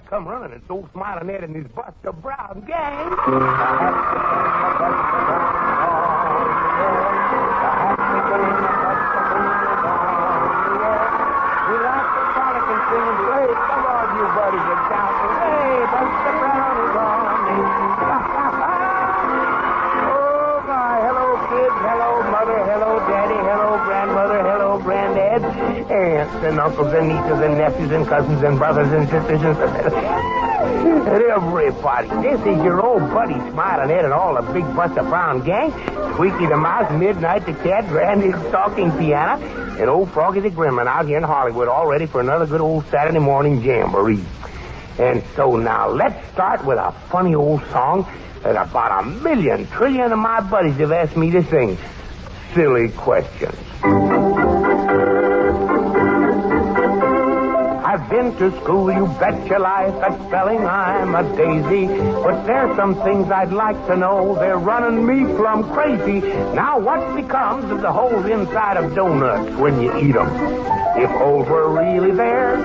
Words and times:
come 0.00 0.26
running 0.26 0.52
and 0.52 0.66
throw 0.66 0.88
Smiling 0.92 1.30
Ed 1.30 1.44
and 1.44 1.54
his 1.56 1.66
Buster 1.68 2.12
Brown 2.12 2.64
gang. 2.66 3.16
Aunts 26.28 26.44
and 26.44 26.60
uncles 26.60 26.92
and 26.92 27.08
nieces 27.08 27.40
and 27.40 27.56
nephews 27.56 27.90
and 27.90 28.06
cousins 28.06 28.42
and 28.42 28.58
brothers 28.58 28.92
and 28.92 29.08
sisters 29.08 29.40
and 29.42 29.56
everybody. 31.22 32.08
This 32.22 32.40
is 32.40 32.62
your 32.62 32.84
old 32.84 33.00
buddy 33.10 33.34
Smiling 33.50 33.90
Ed 33.90 34.04
and 34.04 34.12
all 34.12 34.34
the 34.34 34.52
Big 34.52 34.64
Buster 34.76 35.02
Brown 35.02 35.42
gang. 35.42 35.70
Squeaky 36.12 36.46
the 36.46 36.56
Mouse, 36.56 36.90
Midnight 36.92 37.46
the 37.46 37.54
Cat, 37.54 37.88
Granny 37.88 38.30
the 38.30 38.50
Talking 38.50 38.90
Piano, 38.98 39.42
and 39.80 39.88
old 39.88 40.10
Froggy 40.10 40.40
the 40.40 40.50
Gremlin 40.50 40.86
out 40.86 41.06
here 41.06 41.16
in 41.16 41.22
Hollywood, 41.22 41.68
all 41.68 41.86
ready 41.86 42.06
for 42.06 42.20
another 42.20 42.46
good 42.46 42.60
old 42.60 42.86
Saturday 42.88 43.20
morning 43.20 43.62
jamboree. 43.62 44.24
And 44.98 45.22
so 45.34 45.56
now 45.56 45.88
let's 45.88 46.30
start 46.32 46.64
with 46.64 46.78
a 46.78 46.92
funny 47.08 47.34
old 47.34 47.62
song 47.70 48.06
that 48.42 48.56
about 48.56 49.02
a 49.02 49.06
million 49.06 49.66
trillion 49.68 50.12
of 50.12 50.18
my 50.18 50.40
buddies 50.40 50.76
have 50.76 50.92
asked 50.92 51.16
me 51.16 51.30
to 51.30 51.42
sing. 51.44 51.78
Silly 52.52 52.90
questions. 52.90 53.67
To 58.36 58.52
school, 58.60 58.92
you 58.92 59.06
bet 59.18 59.46
your 59.46 59.58
life, 59.58 59.94
at 59.94 60.14
spelling 60.28 60.58
I'm 60.58 61.14
a 61.14 61.24
daisy. 61.36 61.86
But 61.86 62.44
there's 62.44 62.76
some 62.76 62.94
things 63.02 63.30
I'd 63.32 63.52
like 63.52 63.86
to 63.86 63.96
know. 63.96 64.36
They're 64.36 64.58
running 64.58 65.04
me 65.04 65.24
plumb 65.34 65.72
crazy. 65.72 66.20
Now, 66.54 66.78
what 66.78 67.16
becomes 67.16 67.68
of 67.72 67.80
the 67.80 67.90
holes 67.90 68.26
inside 68.26 68.76
of 68.76 68.94
donuts 68.94 69.56
when 69.56 69.80
you 69.80 69.96
eat 69.98 70.14
'em? 70.14 70.77
If 70.98 71.10
holes 71.10 71.48
were 71.48 71.68
really 71.70 72.10
there, 72.10 72.56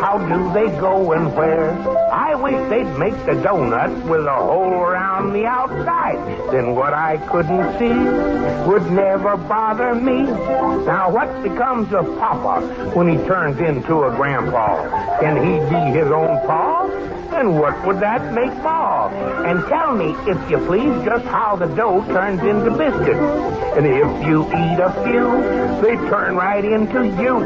how 0.00 0.18
do 0.18 0.52
they 0.52 0.68
go 0.78 1.12
and 1.12 1.34
where? 1.34 1.70
I 2.12 2.34
wish 2.34 2.68
they'd 2.68 2.98
make 2.98 3.14
the 3.24 3.32
donut 3.32 4.04
with 4.04 4.26
a 4.26 4.34
hole 4.34 4.74
around 4.74 5.32
the 5.32 5.46
outside. 5.46 6.18
Then 6.52 6.74
what 6.74 6.92
I 6.92 7.16
couldn't 7.16 7.78
see 7.78 8.68
would 8.68 8.90
never 8.92 9.36
bother 9.36 9.94
me. 9.94 10.24
Now, 10.84 11.10
what 11.10 11.42
becomes 11.42 11.92
of 11.94 12.04
Papa 12.18 12.60
when 12.94 13.08
he 13.08 13.16
turns 13.26 13.58
into 13.58 14.04
a 14.04 14.14
grandpa? 14.14 15.20
Can 15.20 15.36
he 15.36 15.58
be 15.70 15.98
his 15.98 16.10
own 16.10 16.46
pa? 16.46 16.87
And 17.38 17.56
what 17.60 17.86
would 17.86 18.00
that 18.00 18.34
make 18.34 18.52
Ma? 18.64 19.06
And 19.46 19.64
tell 19.68 19.94
me, 19.94 20.10
if 20.26 20.50
you 20.50 20.58
please, 20.66 21.04
just 21.04 21.24
how 21.26 21.54
the 21.54 21.66
dough 21.66 22.04
turns 22.08 22.42
into 22.42 22.76
biscuits. 22.76 23.20
And 23.78 23.86
if 23.86 24.26
you 24.26 24.42
eat 24.48 24.80
a 24.82 24.90
few, 25.04 25.38
they 25.80 25.94
turn 26.10 26.34
right 26.34 26.64
into 26.64 27.04
you. 27.04 27.38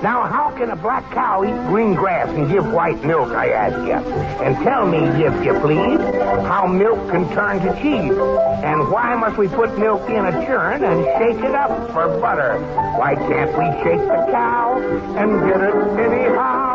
Now, 0.00 0.28
how 0.30 0.54
can 0.56 0.70
a 0.70 0.76
black 0.76 1.10
cow 1.10 1.42
eat 1.42 1.56
green 1.66 1.94
grass 1.94 2.28
and 2.28 2.48
give 2.52 2.72
white 2.72 3.02
milk, 3.04 3.30
I 3.30 3.50
ask 3.50 3.76
you? 3.78 4.12
And 4.44 4.54
tell 4.62 4.86
me, 4.86 4.98
if 4.98 5.44
you 5.44 5.58
please, 5.58 5.98
how 6.46 6.68
milk 6.68 7.10
can 7.10 7.28
turn 7.34 7.58
to 7.66 7.74
cheese. 7.82 8.16
And 8.62 8.92
why 8.92 9.16
must 9.16 9.36
we 9.38 9.48
put 9.48 9.76
milk 9.76 10.08
in 10.08 10.24
a 10.24 10.46
churn 10.46 10.84
and 10.84 11.04
shake 11.18 11.44
it 11.44 11.54
up 11.56 11.90
for 11.90 12.06
butter? 12.20 12.60
Why 12.96 13.16
can't 13.16 13.50
we 13.58 13.64
shake 13.82 14.06
the 14.06 14.30
cow 14.30 14.78
and 15.18 15.50
get 15.50 15.60
it 15.60 15.98
anyhow? 15.98 16.71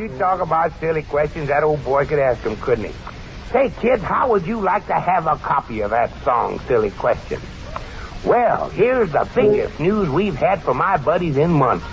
You 0.00 0.08
talk 0.18 0.40
about 0.40 0.78
silly 0.80 1.02
questions. 1.02 1.48
That 1.48 1.62
old 1.62 1.84
boy 1.84 2.06
could 2.06 2.18
ask 2.18 2.42
them, 2.42 2.56
couldn't 2.56 2.86
he? 2.86 2.92
Say, 3.52 3.70
kids, 3.80 4.02
how 4.02 4.30
would 4.30 4.46
you 4.46 4.60
like 4.60 4.86
to 4.86 4.94
have 4.94 5.26
a 5.26 5.36
copy 5.36 5.80
of 5.80 5.90
that 5.90 6.10
song, 6.24 6.60
Silly 6.66 6.90
Question? 6.90 7.40
Well, 8.24 8.70
here's 8.70 9.12
the 9.12 9.28
biggest 9.34 9.78
news 9.80 10.08
we've 10.08 10.36
had 10.36 10.62
for 10.62 10.74
my 10.74 10.96
buddies 10.96 11.36
in 11.36 11.50
months. 11.50 11.86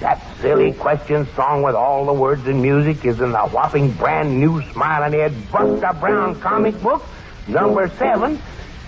That 0.00 0.20
silly 0.40 0.72
question 0.72 1.26
song 1.34 1.62
with 1.62 1.74
all 1.74 2.06
the 2.06 2.12
words 2.12 2.46
and 2.46 2.60
music 2.60 3.04
is 3.04 3.20
in 3.20 3.32
the 3.32 3.38
whopping 3.38 3.92
brand 3.92 4.38
new 4.40 4.62
Smiling 4.72 5.14
Ed 5.14 5.50
Buster 5.52 5.92
Brown 5.98 6.40
comic 6.40 6.80
book, 6.82 7.04
number 7.46 7.88
seven, 7.96 8.36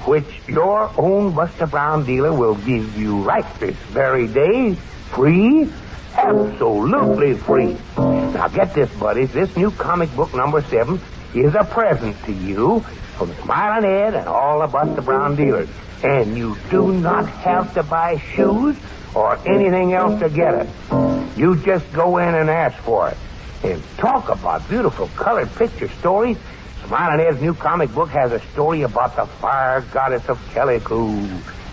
which 0.05 0.27
your 0.49 0.91
own 0.99 1.35
Buster 1.35 1.67
Brown 1.67 2.05
dealer 2.05 2.33
will 2.35 2.57
give 2.57 2.99
you 2.99 3.23
right 3.23 3.47
this 3.61 3.77
very 3.77 4.27
day, 4.27 4.75
free, 5.11 5.71
absolutely 6.17 7.35
free. 7.35 7.77
Now 7.97 8.49
get 8.49 8.75
this, 8.75 8.91
buddies. 8.99 9.33
This 9.33 9.57
new 9.57 9.71
comic 9.71 10.15
book, 10.15 10.35
number 10.35 10.63
seven, 10.63 11.01
is 11.35 11.55
a 11.55 11.65
present 11.65 12.17
to 12.25 12.33
you 12.33 12.81
from 13.17 13.35
Smiling 13.43 13.89
Ed 13.89 14.15
and 14.15 14.29
all 14.29 14.63
about 14.63 14.97
the 14.97 15.03
Brown 15.03 15.37
dealers. 15.37 15.69
And 16.03 16.37
you 16.37 16.57
do 16.71 16.93
not 16.93 17.29
have 17.29 17.73
to 17.75 17.83
buy 17.83 18.19
shoes 18.19 18.77
or 19.15 19.39
anything 19.47 19.95
else 19.95 20.21
to 20.21 20.29
get 20.29 20.55
it. 20.55 20.69
You 21.39 21.57
just 21.57 21.91
go 21.93 22.19
in 22.19 22.35
and 22.35 22.51
ask 22.51 22.77
for 22.79 23.09
it. 23.09 23.17
And 23.63 23.83
talk 23.97 24.29
about 24.29 24.69
beautiful 24.69 25.09
colored 25.17 25.53
picture 25.55 25.89
stories. 25.89 26.37
Smiling 26.87 27.27
Ed's 27.27 27.41
new 27.41 27.55
comic 27.55 27.93
book 27.93 28.11
has 28.11 28.33
a 28.33 28.41
story 28.53 28.83
about 28.83 29.17
the 29.17 29.27
fire 29.27 29.81
goddess 29.81 30.29
of 30.29 30.39
Calico. 30.53 31.11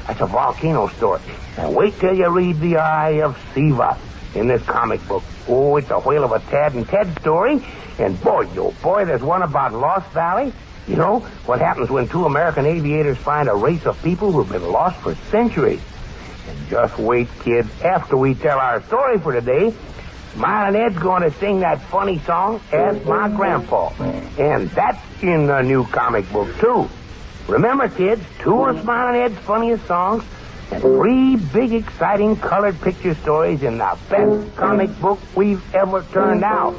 That's 0.08 0.22
a 0.22 0.26
volcano 0.26 0.88
story. 0.88 1.22
And 1.58 1.76
wait 1.76 2.00
till 2.00 2.16
you 2.16 2.30
read 2.30 2.60
The 2.60 2.78
Eye 2.78 3.22
of 3.22 3.38
Siva 3.54 3.98
in 4.36 4.48
this 4.48 4.62
comic 4.64 5.06
book. 5.08 5.24
Oh, 5.48 5.76
it's 5.78 5.90
a 5.90 6.00
whale 6.00 6.24
of 6.24 6.32
a 6.32 6.40
Tad 6.40 6.74
and 6.74 6.88
Ted 6.88 7.20
story. 7.20 7.64
And 8.00 8.20
boy, 8.22 8.48
oh 8.58 8.74
boy, 8.82 9.06
there's 9.06 9.22
one 9.22 9.44
about 9.44 9.74
Lost 9.74 10.10
Valley. 10.12 10.54
You 10.88 10.98
know, 10.98 11.20
what 11.46 11.60
happens 11.60 11.90
when 11.90 12.10
two 12.10 12.26
American 12.26 12.66
aviators 12.66 13.18
find 13.18 13.48
a 13.48 13.56
race 13.56 13.86
of 13.86 14.02
people 14.04 14.32
who've 14.32 14.50
been 14.50 14.70
lost 14.70 15.00
for 15.02 15.16
centuries. 15.32 15.82
And 16.50 16.70
just 16.70 16.98
wait, 16.98 17.30
kids. 17.44 17.70
After 17.82 18.18
we 18.18 18.34
tell 18.36 18.60
our 18.60 18.84
story 18.84 19.18
for 19.20 19.32
today, 19.32 19.74
Smiling 20.34 20.82
Ed's 20.82 20.98
going 20.98 21.22
to 21.22 21.32
sing 21.38 21.60
that 21.62 21.80
funny 21.84 22.20
song, 22.20 22.60
Ask 22.74 23.06
My 23.06 23.30
Grandpa. 23.30 23.94
And 24.38 24.70
that's 24.72 25.00
in 25.22 25.48
the 25.48 25.62
new 25.62 25.86
comic 25.86 26.30
book, 26.34 26.54
too. 26.58 26.90
Remember, 27.48 27.88
kids, 27.88 28.24
two 28.40 28.66
of 28.66 28.82
Smiling 28.82 29.22
Ed's 29.22 29.38
funniest 29.40 29.86
songs 29.86 30.24
three 30.80 31.36
big, 31.36 31.74
exciting 31.74 32.36
colored 32.36 32.80
picture 32.82 33.14
stories 33.16 33.64
in 33.64 33.78
the 33.78 33.98
best 34.10 34.56
comic 34.56 35.00
book 35.00 35.20
we've 35.36 35.64
ever 35.76 36.04
turned 36.12 36.44
out. 36.44 36.76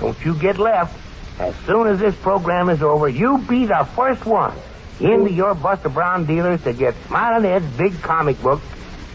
Don't 0.00 0.24
you 0.24 0.34
get 0.38 0.58
left. 0.58 0.98
As 1.38 1.54
soon 1.66 1.86
as 1.86 1.98
this 1.98 2.14
program 2.16 2.70
is 2.70 2.82
over, 2.82 3.08
you 3.08 3.38
be 3.38 3.66
the 3.66 3.86
first 3.94 4.24
one 4.24 4.56
into 5.00 5.30
your 5.30 5.54
Buster 5.54 5.90
Brown 5.90 6.24
dealers 6.24 6.62
to 6.64 6.72
get 6.72 6.94
Smiling 7.06 7.44
Ed's 7.44 7.66
big 7.76 8.00
comic 8.00 8.40
book 8.40 8.62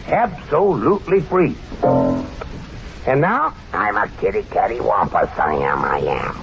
absolutely 0.06 1.20
free. 1.20 1.56
And 3.04 3.20
now, 3.20 3.54
I'm 3.72 3.96
a 3.96 4.08
kitty 4.20 4.42
catty 4.44 4.80
wampus. 4.80 5.30
I 5.36 5.54
am, 5.54 5.84
I 5.84 5.98
am. 5.98 6.34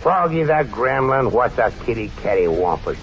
Froggy 0.00 0.44
the 0.44 0.64
gremlin, 0.70 1.32
what's 1.32 1.58
a 1.58 1.72
kitty 1.84 2.12
catty 2.22 2.46
wampus? 2.46 2.98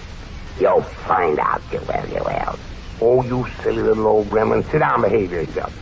You'll 0.58 0.82
find 0.82 1.38
out, 1.38 1.60
you 1.70 1.80
will, 1.80 2.08
you 2.08 2.24
will. 2.24 2.58
Oh, 3.06 3.22
you 3.22 3.46
silly 3.62 3.82
little 3.82 4.06
old 4.06 4.28
gremlin. 4.28 4.64
Sit 4.70 4.78
down, 4.78 4.94
and 4.94 5.12
behave 5.12 5.30
yourself. 5.30 5.78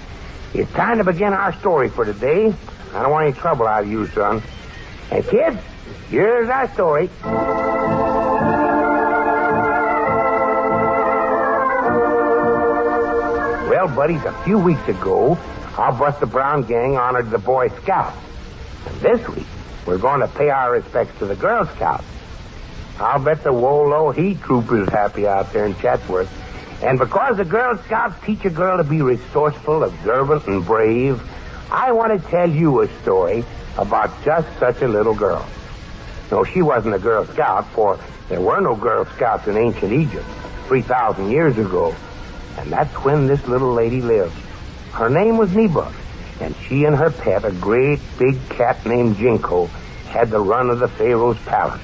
It's 0.55 0.73
time 0.73 0.99
to 0.99 1.05
begin 1.05 1.33
our 1.33 1.53
story 1.61 1.89
for 1.89 2.05
today. 2.05 2.53
I 2.93 3.03
don't 3.03 3.13
want 3.13 3.29
any 3.29 3.33
trouble 3.33 3.69
out 3.69 3.85
of 3.85 3.89
you, 3.89 4.09
son. 4.09 4.43
And 5.13 5.25
kids, 5.29 5.61
here's 6.11 6.49
our 6.49 6.69
story. 6.75 7.09
Well, 13.71 13.87
buddies, 13.95 14.25
a 14.25 14.33
few 14.43 14.59
weeks 14.59 14.89
ago, 14.89 15.39
our 15.79 15.93
Buster 15.93 16.27
Brown 16.27 16.65
gang 16.65 16.97
honored 16.97 17.31
the 17.31 17.39
Boy 17.39 17.69
Scouts. 17.69 18.17
And 18.87 19.01
this 19.01 19.29
week, 19.29 19.47
we're 19.87 19.99
going 19.99 20.23
to 20.23 20.29
pay 20.29 20.51
our 20.51 20.73
respects 20.73 21.17
to 21.21 21.27
the 21.27 21.37
Girl 21.37 21.67
Scouts. 21.67 22.05
I'll 22.99 23.23
bet 23.23 23.45
the 23.45 23.53
Wolo 23.53 24.13
Troop 24.13 24.73
is 24.73 24.89
happy 24.89 25.29
out 25.29 25.53
there 25.53 25.67
in 25.67 25.77
Chatsworth. 25.77 26.41
And 26.83 26.99
because 26.99 27.37
the 27.37 27.45
Girl 27.45 27.79
Scouts 27.79 28.17
teach 28.25 28.45
a 28.45 28.51
girl 28.51 28.77
to 28.77 28.85
be 28.85 29.03
resourceful, 29.03 29.85
observant, 29.85 30.47
and 30.49 30.65
brave, 30.65 31.23
I 31.71 31.93
want 31.93 32.21
to 32.21 32.29
tell 32.29 32.51
you 32.51 32.83
a 32.83 32.89
story 33.03 33.45
about 33.79 34.11
just 34.25 34.49
such 34.59 34.83
a 34.83 34.89
little 34.89 35.15
girl. 35.15 35.47
No, 36.33 36.43
she 36.45 36.61
wasn't 36.61 36.95
a 36.95 36.99
Girl 36.99 37.25
Scout, 37.27 37.69
for 37.69 38.01
there 38.29 38.41
were 38.41 38.61
no 38.61 38.75
Girl 38.75 39.05
Scouts 39.05 39.47
in 39.47 39.57
ancient 39.57 39.93
Egypt 39.93 40.27
3,000 40.67 41.31
years 41.31 41.57
ago. 41.57 41.95
And 42.59 42.71
that's 42.71 42.93
when 43.05 43.29
this 43.29 43.47
little 43.47 43.73
lady 43.73 44.03
lived. 44.03 44.35
Her 44.93 45.09
name 45.09 45.37
was 45.37 45.51
Neba, 45.51 45.93
and 46.41 46.55
she 46.67 46.85
and 46.85 46.97
her 46.97 47.11
pet, 47.11 47.45
a 47.45 47.53
great 47.53 48.01
big 48.19 48.37
cat 48.49 48.85
named 48.85 49.19
Jinko, 49.19 49.67
had 50.09 50.31
the 50.31 50.41
run 50.41 50.69
of 50.69 50.81
the 50.81 50.89
Pharaoh's 50.89 51.39
palace. 51.47 51.81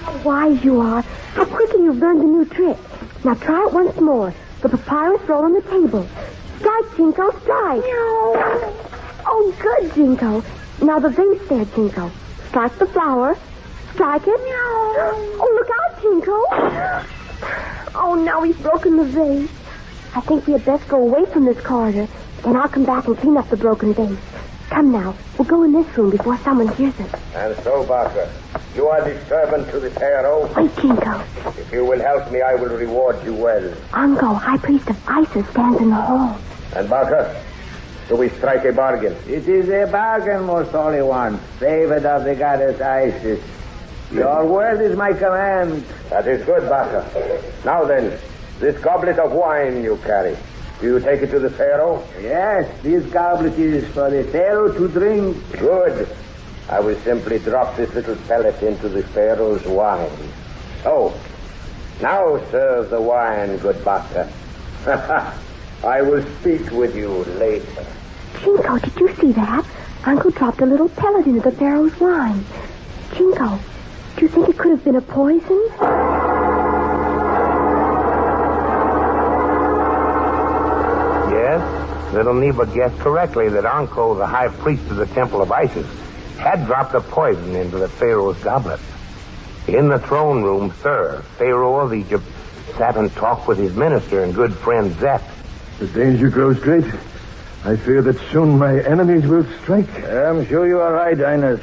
How 0.00 0.16
wise 0.18 0.64
you 0.64 0.80
are. 0.80 1.02
How 1.02 1.44
quickly 1.44 1.84
you've 1.84 1.98
learned 1.98 2.20
the 2.20 2.24
new 2.24 2.44
trick. 2.46 2.78
Now 3.24 3.34
try 3.34 3.66
it 3.66 3.72
once 3.72 4.00
more. 4.00 4.34
The 4.62 4.68
papyrus 4.68 5.22
roll 5.28 5.44
on 5.44 5.54
the 5.54 5.62
table. 5.62 6.06
Strike, 6.58 6.96
Jinko, 6.96 7.30
strike. 7.40 7.80
No. 7.80 8.34
Oh, 9.26 9.54
good, 9.60 9.94
Jinko. 9.94 10.42
Now 10.82 10.98
the 10.98 11.10
vase 11.10 11.48
there, 11.48 11.64
Jinko. 11.64 12.10
Strike 12.48 12.78
the 12.78 12.86
flower. 12.86 13.36
Strike 13.94 14.22
it. 14.26 14.40
No. 14.40 15.04
Oh, 15.40 15.50
look 15.54 15.70
out, 15.78 16.02
Jinko. 16.02 16.36
Oh, 17.94 18.14
now 18.24 18.42
he's 18.42 18.56
broken 18.56 18.96
the 18.96 19.04
vase. 19.04 19.50
I 20.14 20.20
think 20.20 20.46
we 20.46 20.54
had 20.54 20.64
best 20.64 20.88
go 20.88 21.00
away 21.00 21.24
from 21.26 21.44
this 21.44 21.60
corridor. 21.60 22.08
Then 22.42 22.56
I'll 22.56 22.68
come 22.68 22.84
back 22.84 23.06
and 23.06 23.16
clean 23.16 23.36
up 23.36 23.48
the 23.50 23.56
broken 23.56 23.94
vase. 23.94 24.18
Come 24.72 24.90
now. 24.90 25.14
We'll 25.36 25.44
go 25.44 25.64
in 25.64 25.72
this 25.72 25.86
room 25.98 26.08
before 26.08 26.38
someone 26.38 26.68
hears 26.76 26.98
us. 26.98 27.20
And 27.34 27.54
so, 27.62 27.84
Barker, 27.84 28.32
you 28.74 28.86
are 28.88 29.04
the 29.04 29.22
servant 29.26 29.70
to 29.70 29.78
the 29.80 29.90
pharaoh. 29.90 30.50
Wait, 30.56 30.74
Jinko. 30.76 31.22
If 31.58 31.70
you 31.70 31.84
will 31.84 32.00
help 32.00 32.32
me, 32.32 32.40
I 32.40 32.54
will 32.54 32.74
reward 32.74 33.22
you 33.22 33.34
well. 33.34 33.70
Anko, 33.92 34.32
High 34.32 34.56
Priest 34.56 34.88
of 34.88 34.96
Isis, 35.06 35.46
stands 35.50 35.78
in 35.78 35.90
the 35.90 35.94
hall. 35.96 36.38
And 36.74 36.88
Barker, 36.88 37.38
do 38.08 38.16
we 38.16 38.30
strike 38.30 38.64
a 38.64 38.72
bargain? 38.72 39.14
It 39.28 39.46
is 39.46 39.68
a 39.68 39.92
bargain, 39.92 40.44
most 40.46 40.70
holy 40.70 41.02
one, 41.02 41.36
favored 41.58 42.06
of 42.06 42.24
the 42.24 42.34
goddess 42.34 42.80
Isis. 42.80 43.44
Your 44.10 44.46
word 44.46 44.80
is 44.80 44.96
my 44.96 45.12
command. 45.12 45.84
That 46.08 46.26
is 46.26 46.46
good, 46.46 46.66
Barker. 46.70 47.04
Now 47.66 47.84
then, 47.84 48.18
this 48.58 48.80
goblet 48.80 49.18
of 49.18 49.32
wine 49.32 49.84
you 49.84 49.98
carry. 49.98 50.34
Do 50.82 50.88
you 50.88 50.98
take 50.98 51.22
it 51.22 51.30
to 51.30 51.38
the 51.38 51.48
Pharaoh? 51.48 52.04
Yes, 52.20 52.68
this 52.82 53.06
goblet 53.12 53.56
is 53.56 53.86
for 53.94 54.10
the 54.10 54.24
Pharaoh 54.24 54.72
to 54.72 54.88
drink. 54.88 55.36
Good. 55.52 56.08
I 56.68 56.80
will 56.80 56.98
simply 57.02 57.38
drop 57.38 57.76
this 57.76 57.94
little 57.94 58.16
pellet 58.26 58.60
into 58.64 58.88
the 58.88 59.04
Pharaoh's 59.04 59.64
wine. 59.64 60.10
So, 60.82 61.14
now 62.00 62.36
serve 62.50 62.90
the 62.90 63.00
wine, 63.00 63.58
good 63.58 63.84
Barker. 63.84 64.28
I 65.84 66.02
will 66.02 66.24
speak 66.40 66.68
with 66.72 66.96
you 66.96 67.10
later. 67.38 67.86
Jinko, 68.40 68.78
did 68.80 68.96
you 68.96 69.14
see 69.20 69.30
that? 69.34 69.64
Uncle 70.04 70.32
dropped 70.32 70.62
a 70.62 70.66
little 70.66 70.88
pellet 70.88 71.26
into 71.26 71.48
the 71.48 71.52
Pharaoh's 71.52 71.96
wine. 72.00 72.44
Jinko, 73.14 73.56
do 74.16 74.22
you 74.22 74.28
think 74.28 74.48
it 74.48 74.58
could 74.58 74.72
have 74.72 74.82
been 74.82 74.96
a 74.96 75.00
poison? 75.00 76.71
Little 82.12 82.34
Neva 82.34 82.66
guessed 82.66 82.98
correctly 82.98 83.48
that 83.48 83.64
Anko, 83.64 84.14
the 84.14 84.26
high 84.26 84.48
priest 84.48 84.88
of 84.90 84.96
the 84.96 85.06
Temple 85.06 85.40
of 85.42 85.50
Isis, 85.50 85.86
had 86.38 86.66
dropped 86.66 86.94
a 86.94 87.00
poison 87.00 87.56
into 87.56 87.78
the 87.78 87.88
Pharaoh's 87.88 88.38
goblet. 88.42 88.80
In 89.68 89.88
the 89.88 89.98
throne 89.98 90.42
room, 90.42 90.72
Sir, 90.82 91.22
Pharaoh 91.38 91.80
of 91.80 91.94
Egypt, 91.94 92.24
sat 92.76 92.96
and 92.96 93.12
talked 93.14 93.48
with 93.48 93.58
his 93.58 93.74
minister 93.74 94.22
and 94.22 94.34
good 94.34 94.54
friend 94.54 94.94
Zet. 94.98 95.22
The 95.78 95.86
danger 95.86 96.30
grows 96.30 96.58
great. 96.58 96.84
I 97.64 97.76
fear 97.76 98.02
that 98.02 98.18
soon 98.30 98.58
my 98.58 98.80
enemies 98.80 99.26
will 99.26 99.46
strike. 99.62 99.88
I'm 100.04 100.44
sure 100.46 100.66
you 100.66 100.80
are 100.80 100.92
right, 100.92 101.16
Highness. 101.16 101.60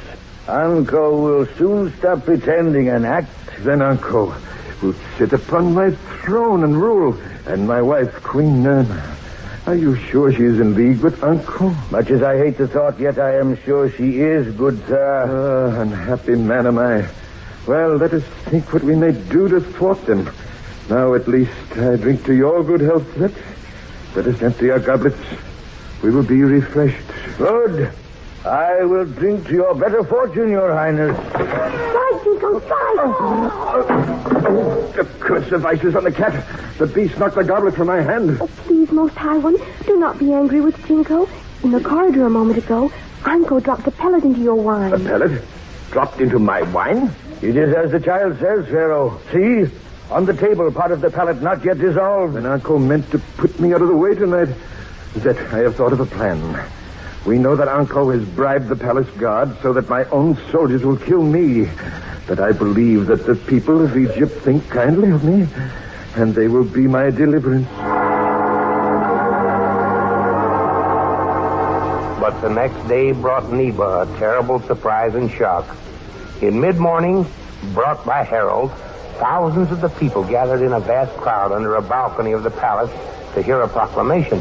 Anko 0.48 1.20
will 1.20 1.46
soon 1.56 1.92
stop 1.98 2.24
pretending 2.24 2.88
and 2.88 3.06
act. 3.06 3.28
Then 3.60 3.82
Anko 3.82 4.34
will 4.82 4.94
sit 5.18 5.32
upon 5.32 5.74
my 5.74 5.90
throne 6.24 6.64
and 6.64 6.80
rule, 6.80 7.20
and 7.46 7.68
my 7.68 7.82
wife, 7.82 8.12
Queen 8.22 8.62
Nerna. 8.62 9.19
Are 9.66 9.74
you 9.74 9.94
sure 9.94 10.32
she 10.32 10.42
is 10.42 10.58
in 10.58 10.74
league 10.74 11.00
with 11.00 11.22
Uncle? 11.22 11.70
Much 11.90 12.10
as 12.10 12.22
I 12.22 12.36
hate 12.38 12.56
the 12.56 12.66
thought, 12.66 12.98
yet 12.98 13.18
I 13.18 13.36
am 13.38 13.56
sure 13.62 13.90
she 13.90 14.20
is, 14.20 14.54
good 14.56 14.84
sir. 14.86 15.72
Ah, 15.76 15.80
unhappy 15.82 16.34
man 16.34 16.66
am 16.66 16.78
I. 16.78 17.06
Well, 17.66 17.96
let 17.96 18.12
us 18.12 18.24
think 18.46 18.72
what 18.72 18.82
we 18.82 18.96
may 18.96 19.12
do 19.12 19.48
to 19.48 19.60
thwart 19.60 20.04
them. 20.06 20.28
Now, 20.88 21.14
at 21.14 21.28
least, 21.28 21.52
I 21.72 21.96
drink 21.96 22.24
to 22.24 22.34
your 22.34 22.64
good 22.64 22.80
health, 22.80 23.06
Zet. 23.18 23.32
Let 24.16 24.26
us 24.26 24.42
empty 24.42 24.70
our 24.70 24.80
goblets. 24.80 25.20
We 26.02 26.10
will 26.10 26.24
be 26.24 26.42
refreshed. 26.42 27.06
Good. 27.36 27.92
I 28.44 28.84
will 28.84 29.04
drink 29.04 29.46
to 29.48 29.52
your 29.52 29.74
better 29.74 30.02
fortune, 30.02 30.48
your 30.48 30.72
highness. 30.72 31.14
Strike, 31.14 32.24
Jinko, 32.24 32.60
strike! 32.60 32.96
The 34.94 35.04
curse 35.20 35.52
of 35.52 35.66
Isis 35.66 35.94
on 35.94 36.04
the 36.04 36.12
cat. 36.12 36.42
The 36.78 36.86
beast 36.86 37.18
knocked 37.18 37.34
the 37.34 37.44
goblet 37.44 37.74
from 37.74 37.88
my 37.88 38.00
hand. 38.00 38.38
Oh, 38.40 38.46
please, 38.64 38.90
most 38.92 39.14
high 39.14 39.36
one, 39.36 39.58
do 39.84 39.98
not 39.98 40.18
be 40.18 40.32
angry 40.32 40.62
with 40.62 40.82
Jinko. 40.86 41.28
In 41.62 41.70
the 41.70 41.80
corridor 41.80 42.24
a 42.24 42.30
moment 42.30 42.56
ago, 42.56 42.90
Anko 43.26 43.60
dropped 43.60 43.86
a 43.86 43.90
pellet 43.90 44.24
into 44.24 44.40
your 44.40 44.54
wine. 44.54 44.94
A 44.94 44.98
pellet? 44.98 45.42
Dropped 45.90 46.22
into 46.22 46.38
my 46.38 46.62
wine? 46.62 47.12
It 47.42 47.56
is 47.56 47.74
as 47.74 47.90
the 47.90 48.00
child 48.00 48.38
says, 48.38 48.64
Pharaoh. 48.66 49.20
See? 49.32 49.70
On 50.10 50.24
the 50.24 50.32
table, 50.32 50.72
part 50.72 50.92
of 50.92 51.02
the 51.02 51.10
pellet 51.10 51.42
not 51.42 51.62
yet 51.62 51.78
dissolved. 51.78 52.36
Then 52.36 52.46
Anko 52.46 52.78
meant 52.78 53.10
to 53.10 53.18
put 53.36 53.60
me 53.60 53.74
out 53.74 53.82
of 53.82 53.88
the 53.88 53.96
way 53.96 54.14
tonight. 54.14 54.48
Zet, 55.18 55.36
I 55.52 55.58
have 55.58 55.76
thought 55.76 55.92
of 55.92 56.00
a 56.00 56.06
plan. 56.06 56.40
We 57.26 57.38
know 57.38 57.54
that 57.54 57.68
Anko 57.68 58.10
has 58.10 58.24
bribed 58.24 58.68
the 58.68 58.76
palace 58.76 59.08
guard 59.18 59.54
so 59.60 59.74
that 59.74 59.88
my 59.88 60.04
own 60.06 60.38
soldiers 60.50 60.82
will 60.84 60.96
kill 60.96 61.22
me. 61.22 61.68
But 62.26 62.40
I 62.40 62.52
believe 62.52 63.06
that 63.06 63.26
the 63.26 63.34
people 63.34 63.84
of 63.84 63.96
Egypt 63.96 64.32
think 64.40 64.68
kindly 64.70 65.10
of 65.10 65.22
me, 65.24 65.46
and 66.14 66.34
they 66.34 66.48
will 66.48 66.64
be 66.64 66.86
my 66.86 67.10
deliverance. 67.10 67.68
But 72.20 72.40
the 72.40 72.48
next 72.48 72.88
day 72.88 73.12
brought 73.12 73.44
Neba 73.44 74.02
a 74.02 74.18
terrible 74.18 74.60
surprise 74.60 75.14
and 75.14 75.30
shock. 75.30 75.76
In 76.40 76.60
mid-morning, 76.60 77.26
brought 77.74 78.06
by 78.06 78.22
heralds, 78.22 78.72
thousands 79.18 79.70
of 79.72 79.82
the 79.82 79.88
people 79.90 80.24
gathered 80.24 80.62
in 80.62 80.72
a 80.72 80.80
vast 80.80 81.14
crowd 81.18 81.52
under 81.52 81.74
a 81.74 81.82
balcony 81.82 82.32
of 82.32 82.44
the 82.44 82.50
palace 82.50 82.90
to 83.34 83.42
hear 83.42 83.60
a 83.60 83.68
proclamation. 83.68 84.40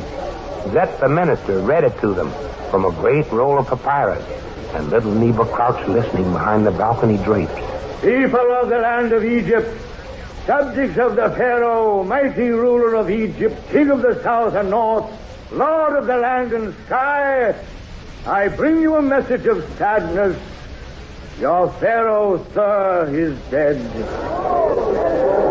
Zet 0.71 0.99
the 0.99 1.09
minister 1.09 1.59
read 1.59 1.83
it 1.83 1.99
to 2.01 2.13
them 2.13 2.31
from 2.69 2.85
a 2.85 2.91
great 2.91 3.31
roll 3.31 3.57
of 3.57 3.67
papyrus, 3.67 4.23
and 4.73 4.89
little 4.89 5.11
Neba 5.11 5.51
crouched 5.51 5.87
listening 5.87 6.31
behind 6.31 6.65
the 6.65 6.71
balcony 6.71 7.17
drapes. 7.17 7.53
People 8.01 8.51
of 8.61 8.69
the 8.69 8.77
land 8.77 9.11
of 9.11 9.23
Egypt, 9.23 9.67
subjects 10.45 10.97
of 10.97 11.15
the 11.15 11.29
Pharaoh, 11.31 12.03
mighty 12.03 12.49
ruler 12.49 12.95
of 12.95 13.09
Egypt, 13.09 13.55
king 13.71 13.89
of 13.89 14.01
the 14.01 14.21
south 14.21 14.53
and 14.53 14.69
north, 14.69 15.09
lord 15.51 15.95
of 15.97 16.05
the 16.05 16.17
land 16.17 16.53
and 16.53 16.75
sky, 16.85 17.55
I 18.25 18.47
bring 18.49 18.81
you 18.81 18.95
a 18.95 19.01
message 19.01 19.45
of 19.47 19.63
sadness. 19.77 20.37
Your 21.39 21.71
Pharaoh, 21.73 22.45
sir, 22.53 23.09
is 23.11 23.39
dead. 23.49 23.77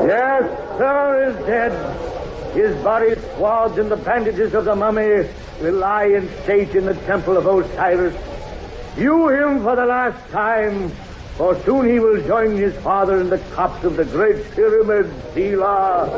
Yes, 0.07 0.79
sir, 0.79 1.31
is 1.31 1.47
dead. 1.47 2.18
His 2.59 2.75
body 2.83 3.15
swathed 3.37 3.79
in 3.79 3.89
the 3.89 3.97
bandages 3.97 4.53
of 4.53 4.65
the 4.65 4.75
mummy 4.75 5.29
will 5.61 5.75
lie 5.75 6.07
in 6.07 6.29
state 6.43 6.75
in 6.75 6.87
the 6.87 6.95
temple 7.07 7.37
of 7.37 7.47
Osiris. 7.47 8.17
View 8.97 9.29
him 9.29 9.63
for 9.63 9.77
the 9.77 9.87
last 9.87 10.29
time, 10.33 10.91
for 11.37 11.55
soon 11.63 11.89
he 11.89 12.01
will 12.01 12.21
join 12.27 12.57
his 12.57 12.75
father 12.79 13.21
in 13.21 13.31
the 13.31 13.39
tops 13.55 13.85
of 13.85 13.97
the 13.97 14.05
great 14.07 14.51
pyramid, 14.51 15.07
Sela. 15.35 16.11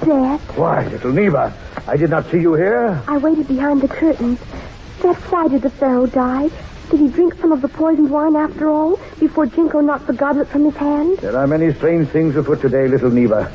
Zet, 0.00 0.40
Why, 0.58 0.88
little 0.88 1.12
Neva, 1.12 1.54
I 1.86 1.96
did 1.96 2.10
not 2.10 2.28
see 2.32 2.40
you 2.40 2.54
here. 2.54 3.00
I 3.06 3.18
waited 3.18 3.46
behind 3.46 3.80
the 3.80 3.86
curtains. 3.86 4.40
Zet, 5.00 5.16
why 5.30 5.48
did 5.48 5.62
the 5.62 5.70
Pharaoh 5.70 6.06
die? 6.06 6.50
Did 6.90 7.00
he 7.00 7.08
drink 7.08 7.34
some 7.34 7.52
of 7.52 7.60
the 7.60 7.68
poisoned 7.68 8.10
wine 8.10 8.34
after 8.34 8.68
all, 8.68 8.98
before 9.20 9.46
Jinko 9.46 9.80
knocked 9.80 10.06
the 10.06 10.12
goblet 10.12 10.48
from 10.48 10.64
his 10.64 10.74
hand? 10.76 11.18
There 11.18 11.36
are 11.36 11.46
many 11.46 11.72
strange 11.74 12.08
things 12.08 12.34
afoot 12.34 12.60
today, 12.60 12.88
little 12.88 13.10
Neva. 13.10 13.52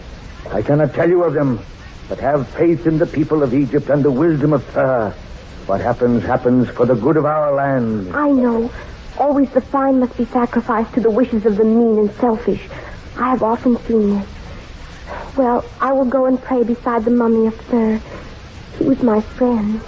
I 0.52 0.62
cannot 0.62 0.94
tell 0.94 1.10
you 1.10 1.24
of 1.24 1.34
them, 1.34 1.60
but 2.08 2.20
have 2.20 2.48
faith 2.50 2.86
in 2.86 2.98
the 2.98 3.08
people 3.08 3.42
of 3.44 3.54
Egypt 3.54 3.90
and 3.90 4.04
the 4.04 4.12
wisdom 4.12 4.54
of 4.54 4.64
Pharaoh. 4.66 5.14
What 5.66 5.82
happens, 5.82 6.24
happens 6.24 6.70
for 6.70 6.86
the 6.86 6.96
good 6.96 7.18
of 7.18 7.26
our 7.26 7.54
land. 7.54 8.16
I 8.16 8.30
know. 8.30 8.72
Always 9.18 9.50
the 9.52 9.62
fine 9.62 10.00
must 10.00 10.18
be 10.18 10.26
sacrificed 10.26 10.94
to 10.94 11.00
the 11.00 11.12
wishes 11.12 11.46
of 11.46 11.58
the 11.58 11.64
mean 11.64 11.98
and 11.98 12.12
selfish. 12.16 12.68
I 13.18 13.30
have 13.30 13.44
often 13.44 13.78
seen 13.86 14.20
this. 14.20 14.28
Well, 15.38 15.66
I 15.82 15.92
will 15.94 16.06
go 16.06 16.26
and 16.26 16.42
pray 16.42 16.64
beside 16.64 17.06
the 17.06 17.12
mummy 17.12 17.48
of 17.48 17.60
Sir. 17.70 18.02
He 18.78 18.86
was 18.86 19.02
my 19.02 19.22
friend. 19.22 19.82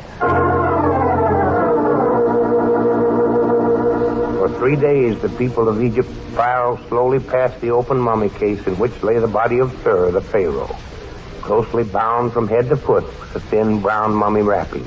Three 4.57 4.75
days, 4.75 5.19
the 5.21 5.29
people 5.29 5.67
of 5.67 5.81
Egypt 5.83 6.09
filed 6.33 6.79
slowly 6.87 7.19
past 7.19 7.59
the 7.61 7.69
open 7.71 7.97
mummy 7.97 8.29
case 8.29 8.65
in 8.67 8.77
which 8.77 9.03
lay 9.03 9.19
the 9.19 9.27
body 9.27 9.59
of 9.59 9.71
Sir, 9.83 10.11
the 10.11 10.21
Pharaoh, 10.21 10.75
closely 11.41 11.83
bound 11.83 12.33
from 12.33 12.47
head 12.47 12.69
to 12.69 12.77
foot 12.77 13.03
with 13.03 13.35
a 13.35 13.39
thin 13.39 13.81
brown 13.81 14.13
mummy 14.13 14.41
wrapping. 14.41 14.85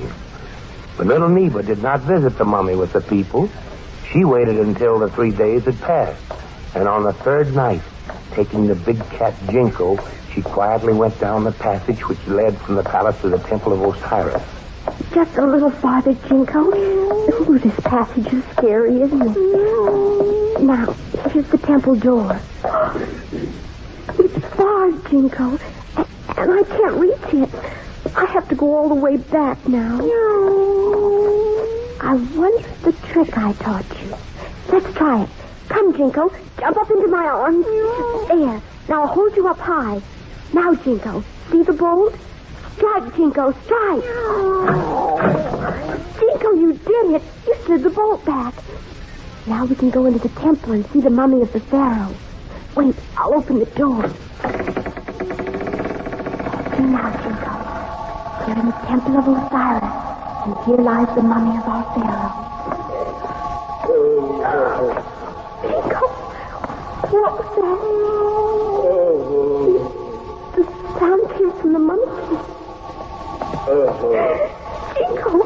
But 0.97 1.07
little 1.07 1.29
Neva 1.29 1.63
did 1.63 1.83
not 1.83 2.01
visit 2.01 2.39
the 2.39 2.45
mummy 2.45 2.75
with 2.75 2.93
the 2.93 3.01
people. 3.01 3.49
She 4.11 4.25
waited 4.25 4.59
until 4.59 4.99
the 4.99 5.11
three 5.11 5.31
days 5.31 5.65
had 5.65 5.81
passed, 5.81 6.23
and 6.75 6.89
on 6.89 7.05
the 7.05 7.13
third 7.13 7.55
night, 7.55 7.83
taking 8.33 8.67
the 8.67 8.75
big 8.75 8.99
cat 9.11 9.35
Jinko, 9.51 9.99
she 10.33 10.43
quietly 10.43 10.95
went 10.95 11.19
down 11.21 11.45
the 11.45 11.53
passage 11.53 12.09
which 12.09 12.27
led 12.27 12.59
from 12.59 12.77
the 12.77 12.83
palace 12.83 13.21
to 13.21 13.29
the 13.29 13.39
temple 13.39 13.73
of 13.73 13.97
Osiris. 13.97 14.43
Just 15.13 15.37
a 15.37 15.47
little 15.47 15.71
farther, 15.71 16.15
Jinko. 16.27 17.18
Ooh, 17.41 17.59
this 17.59 17.79
passage 17.81 18.33
is 18.33 18.45
scary, 18.53 19.01
isn't 19.03 19.23
it? 19.23 20.61
Now, 20.61 20.93
here's 21.31 21.49
the 21.49 21.59
temple 21.59 21.95
door. 21.95 22.41
It's 24.19 24.45
far, 24.55 24.91
Jinko, 25.09 25.59
and 26.37 26.53
I 26.53 26.63
can't 26.65 26.95
reach 26.97 27.35
it. 27.35 27.51
I 28.17 28.25
have 28.27 28.49
to 28.49 28.55
go 28.57 28.75
all 28.75 28.89
the 28.89 28.95
way 28.97 29.19
back 29.19 29.67
now. 29.69 30.01
I 32.01 32.15
wonder 32.35 32.69
the 32.83 32.93
trick 33.07 33.37
I 33.39 33.53
taught 33.55 33.87
you. 34.03 34.17
Let's 34.69 34.93
try 34.95 35.23
it. 35.23 35.31
Come, 35.69 35.97
Jinko. 35.97 36.33
Jump 36.59 36.77
up 36.77 36.91
into 36.91 37.07
my 37.07 37.25
arms. 37.25 37.65
There. 38.29 38.63
Now 38.89 39.03
I'll 39.03 39.07
hold 39.07 39.37
you 39.37 39.47
up 39.47 39.59
high. 39.59 40.01
Now, 40.53 40.75
Jinko. 40.75 41.23
See 41.51 41.63
the 41.63 41.73
bolt? 41.73 42.15
Strike, 42.79 43.17
Jinko. 43.17 43.53
Strike. 43.65 44.05
Jinko, 46.21 46.53
you 46.53 46.73
did 46.75 47.11
it. 47.17 47.23
You 47.45 47.55
slid 47.67 47.83
the 47.83 47.91
bolt 47.91 48.25
back. 48.25 48.55
Now 49.49 49.65
we 49.65 49.75
can 49.75 49.91
go 49.91 50.07
into 50.07 50.21
the 50.21 50.29
temple 50.41 50.75
and 50.75 50.87
see 50.93 51.01
the 51.01 51.11
mummy 51.11 51.43
of 51.43 51.53
the 51.53 51.59
pharaoh. 51.59 52.15
Wait, 52.77 52.95
I'll 53.17 53.35
open 53.35 53.59
the 53.59 53.67
door. 53.67 54.09
See 56.77 56.85
now, 56.85 57.11
Jinko. 57.19 57.53
We're 58.47 58.61
in 58.61 58.67
the 58.67 58.79
temple 58.87 59.17
of 59.19 59.27
Osiris, 59.27 59.93
and 60.47 60.57
here 60.65 60.77
lies 60.77 61.09
the 61.17 61.23
mummy 61.23 61.59
of 61.59 61.65
our 61.67 61.83
pharaoh. 61.95 62.45
Jinko, 65.63 66.07
what 67.11 67.33
was 67.39 67.49
that? 67.57 68.28
Jinko, 73.69 75.45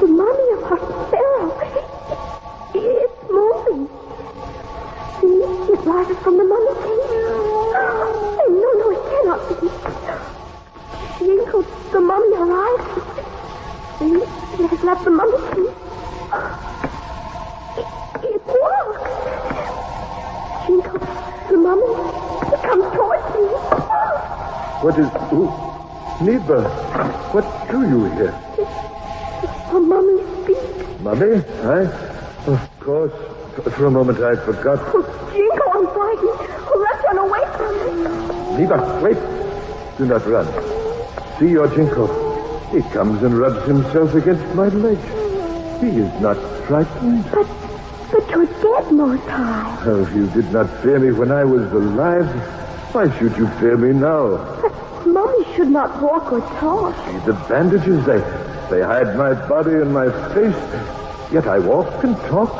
the 0.00 0.06
mummy 0.06 0.46
of 0.52 0.64
our 0.64 0.76
pharaoh. 1.08 1.52
It's 2.74 3.22
moving. 3.30 3.88
See, 5.18 5.40
it 5.72 5.80
rises 5.80 6.18
from 6.18 6.36
the 6.36 6.44
mummy 6.44 6.74
cave. 6.82 7.08
No, 8.52 8.68
no, 8.76 8.86
it 8.92 9.00
cannot 9.08 9.40
be. 9.48 9.54
Jinko, 11.24 11.62
the 11.90 12.00
mummy 12.02 12.36
arrives. 12.36 12.84
It 14.02 14.68
has 14.68 14.82
left 14.84 15.04
the 15.04 15.10
mummy 15.10 15.38
cave. 15.54 15.72
It, 18.28 18.42
walks. 18.60 19.08
Jinko, 20.66 20.98
the 21.48 21.56
mummy, 21.56 21.92
it 22.52 22.60
comes 22.60 22.86
towards 22.94 23.28
me. 23.34 23.44
What 24.82 24.98
is... 24.98 25.08
Who? 25.30 25.61
Neva, 26.24 26.62
what 27.32 27.44
do 27.68 27.80
you 27.82 28.04
here? 28.14 28.30
The 29.72 29.80
mummy 29.80 30.22
speaks. 30.44 31.00
Mummy? 31.00 31.42
I... 31.64 32.12
Of 32.46 32.80
course. 32.80 33.12
For, 33.56 33.70
for 33.70 33.86
a 33.86 33.90
moment 33.90 34.20
I 34.20 34.36
forgot. 34.36 34.78
Oh, 34.94 35.02
Jinko, 35.34 35.64
I'm 35.74 35.86
frightened. 35.90 36.38
Oh, 36.70 36.78
let's 36.78 37.02
run 37.06 37.18
away 37.26 37.44
from 37.58 37.74
it. 37.74 38.58
Neva, 38.60 39.00
wait. 39.02 39.18
Do 39.98 40.06
not 40.06 40.24
run. 40.26 40.46
See 41.40 41.50
your 41.50 41.66
Jinko. 41.66 42.06
He 42.70 42.82
comes 42.90 43.22
and 43.24 43.36
rubs 43.36 43.66
himself 43.66 44.14
against 44.14 44.46
my 44.54 44.68
leg. 44.68 44.98
He 45.80 45.88
is 45.88 46.20
not 46.20 46.36
frightened. 46.68 47.24
But, 47.32 47.48
but 48.12 48.30
you're 48.30 48.46
dead, 48.46 48.92
Most 48.92 49.22
Oh, 49.26 50.08
you 50.14 50.28
did 50.28 50.52
not 50.52 50.70
fear 50.82 51.00
me 51.00 51.10
when 51.10 51.32
I 51.32 51.42
was 51.42 51.70
alive, 51.72 52.28
why 52.94 53.10
should 53.18 53.36
you 53.36 53.48
fear 53.58 53.76
me 53.76 53.92
now? 53.92 54.36
But 54.62 54.81
Mummy 55.22 55.54
should 55.54 55.68
not 55.68 56.02
walk 56.02 56.32
or 56.32 56.40
talk. 56.58 56.96
The 57.24 57.34
bandages, 57.48 58.04
they, 58.04 58.18
they 58.70 58.82
hide 58.82 59.16
my 59.16 59.34
body 59.48 59.70
and 59.70 59.94
my 59.94 60.10
face. 60.34 60.62
Yet 61.32 61.46
I 61.46 61.60
walk 61.60 62.02
and 62.02 62.16
talk. 62.26 62.50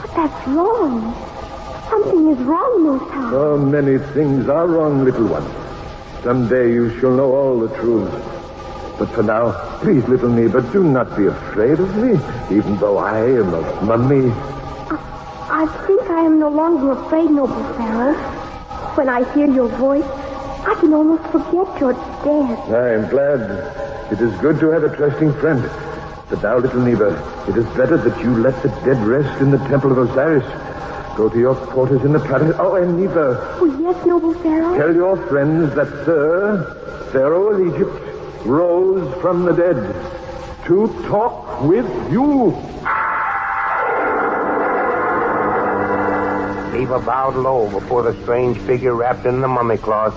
But 0.00 0.14
that's 0.14 0.46
wrong. 0.46 1.12
Something 1.90 2.28
is 2.30 2.38
wrong, 2.46 3.00
High. 3.10 3.30
So 3.32 3.58
many 3.58 3.98
things 4.14 4.48
are 4.48 4.68
wrong, 4.68 5.04
little 5.04 5.26
one. 5.26 5.44
Someday 6.22 6.72
you 6.72 6.96
shall 7.00 7.10
know 7.10 7.34
all 7.34 7.58
the 7.58 7.74
truth. 7.80 8.10
But 9.00 9.08
for 9.10 9.24
now, 9.24 9.78
please, 9.80 10.06
little 10.06 10.30
Neva, 10.30 10.62
do 10.72 10.84
not 10.84 11.16
be 11.16 11.26
afraid 11.26 11.80
of 11.80 11.96
me, 11.96 12.12
even 12.56 12.76
though 12.78 12.98
I 12.98 13.18
am 13.18 13.52
a 13.52 13.82
mummy. 13.82 14.30
I 15.50 15.66
think 15.88 16.08
I 16.08 16.20
am 16.20 16.38
no 16.38 16.50
longer 16.50 16.92
afraid, 16.92 17.30
noble 17.30 17.64
Pharaoh. 17.74 18.14
When 18.94 19.08
I 19.08 19.24
hear 19.34 19.48
your 19.48 19.68
voice, 19.68 20.21
I 20.64 20.74
can 20.80 20.92
almost 20.94 21.22
forget 21.32 21.80
you're 21.80 21.92
dead. 21.92 22.58
I 22.70 22.92
am 22.94 23.08
glad. 23.10 23.40
It 24.12 24.20
is 24.20 24.32
good 24.40 24.60
to 24.60 24.70
have 24.70 24.84
a 24.84 24.94
trusting 24.96 25.32
friend. 25.34 25.62
But 26.30 26.42
now, 26.42 26.58
little 26.58 26.80
Neva, 26.80 27.08
it 27.48 27.56
is 27.56 27.66
better 27.76 27.96
that 27.96 28.22
you 28.22 28.30
let 28.36 28.62
the 28.62 28.68
dead 28.84 28.98
rest 29.06 29.40
in 29.40 29.50
the 29.50 29.58
temple 29.68 29.92
of 29.92 29.98
Osiris. 30.10 30.44
Go 31.16 31.28
to 31.28 31.38
your 31.38 31.54
quarters 31.54 32.02
in 32.04 32.12
the 32.12 32.20
palace. 32.20 32.54
Oh, 32.58 32.76
and 32.76 32.98
Neva, 32.98 33.58
Oh, 33.60 33.64
yes, 33.80 34.06
noble 34.06 34.32
Pharaoh. 34.34 34.76
tell 34.78 34.94
your 34.94 35.16
friends 35.28 35.74
that 35.74 35.88
Sir, 36.06 37.08
Pharaoh 37.12 37.48
of 37.52 37.74
Egypt, 37.74 38.46
rose 38.46 39.12
from 39.20 39.44
the 39.44 39.52
dead 39.52 39.76
to 40.66 40.86
talk 41.08 41.60
with 41.62 41.86
you. 42.10 42.56
Neva 46.72 46.98
bowed 47.00 47.36
low 47.36 47.68
before 47.70 48.02
the 48.02 48.14
strange 48.22 48.56
figure 48.58 48.94
wrapped 48.94 49.26
in 49.26 49.40
the 49.42 49.48
mummy 49.48 49.76
cloth, 49.76 50.14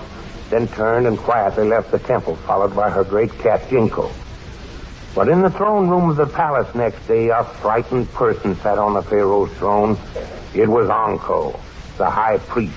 then 0.50 0.68
turned 0.68 1.06
and 1.06 1.18
quietly 1.18 1.68
left 1.68 1.90
the 1.90 1.98
temple, 1.98 2.36
followed 2.36 2.74
by 2.74 2.90
her 2.90 3.04
great 3.04 3.36
cat, 3.38 3.68
Jinko. 3.68 4.10
But 5.14 5.28
in 5.28 5.40
the 5.40 5.50
throne 5.50 5.88
room 5.88 6.10
of 6.10 6.16
the 6.16 6.26
palace 6.26 6.72
next 6.74 7.06
day, 7.08 7.28
a 7.28 7.42
frightened 7.42 8.12
person 8.12 8.54
sat 8.56 8.78
on 8.78 8.94
the 8.94 9.02
Pharaoh's 9.02 9.50
throne. 9.52 9.96
It 10.54 10.68
was 10.68 10.90
Anko, 10.90 11.58
the 11.96 12.10
high 12.10 12.38
priest. 12.38 12.76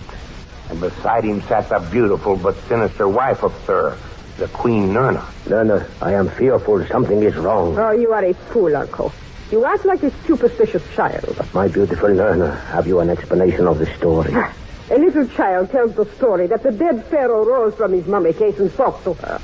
And 0.70 0.80
beside 0.80 1.24
him 1.26 1.42
sat 1.42 1.68
the 1.70 1.80
beautiful 1.92 2.38
but 2.38 2.56
sinister 2.68 3.08
wife 3.08 3.44
of 3.44 3.54
Thur, 3.66 3.98
the 4.38 4.48
Queen 4.48 4.90
Nerna. 4.94 5.26
Nana, 5.50 5.86
I 6.02 6.14
am 6.14 6.30
fearful 6.30 6.86
something 6.86 7.22
is 7.24 7.36
wrong. 7.36 7.78
Oh, 7.78 7.92
you 7.92 8.14
are 8.14 8.24
a 8.24 8.34
fool, 8.34 8.76
Uncle. 8.76 9.12
You 9.52 9.66
act 9.66 9.84
like 9.84 10.04
a 10.04 10.12
superstitious 10.26 10.84
child. 10.96 11.34
But 11.36 11.54
My 11.54 11.68
beautiful 11.68 12.10
Nana, 12.10 12.56
have 12.72 12.88
you 12.88 13.00
an 13.00 13.10
explanation 13.10 13.68
of 13.68 13.80
the 13.80 13.88
story? 13.98 14.32
Ah, 14.34 14.54
A 14.92 14.98
little 14.98 15.28
child 15.28 15.70
tells 15.70 15.94
the 15.94 16.06
story 16.16 16.48
that 16.48 16.64
the 16.64 16.72
dead 16.72 17.06
pharaoh 17.06 17.46
rose 17.46 17.76
from 17.76 17.94
his 17.94 18.08
mummy 18.08 18.34
case 18.34 18.58
and 18.58 18.72
spoke 18.72 19.04
to 19.04 19.14
her. 19.14 19.40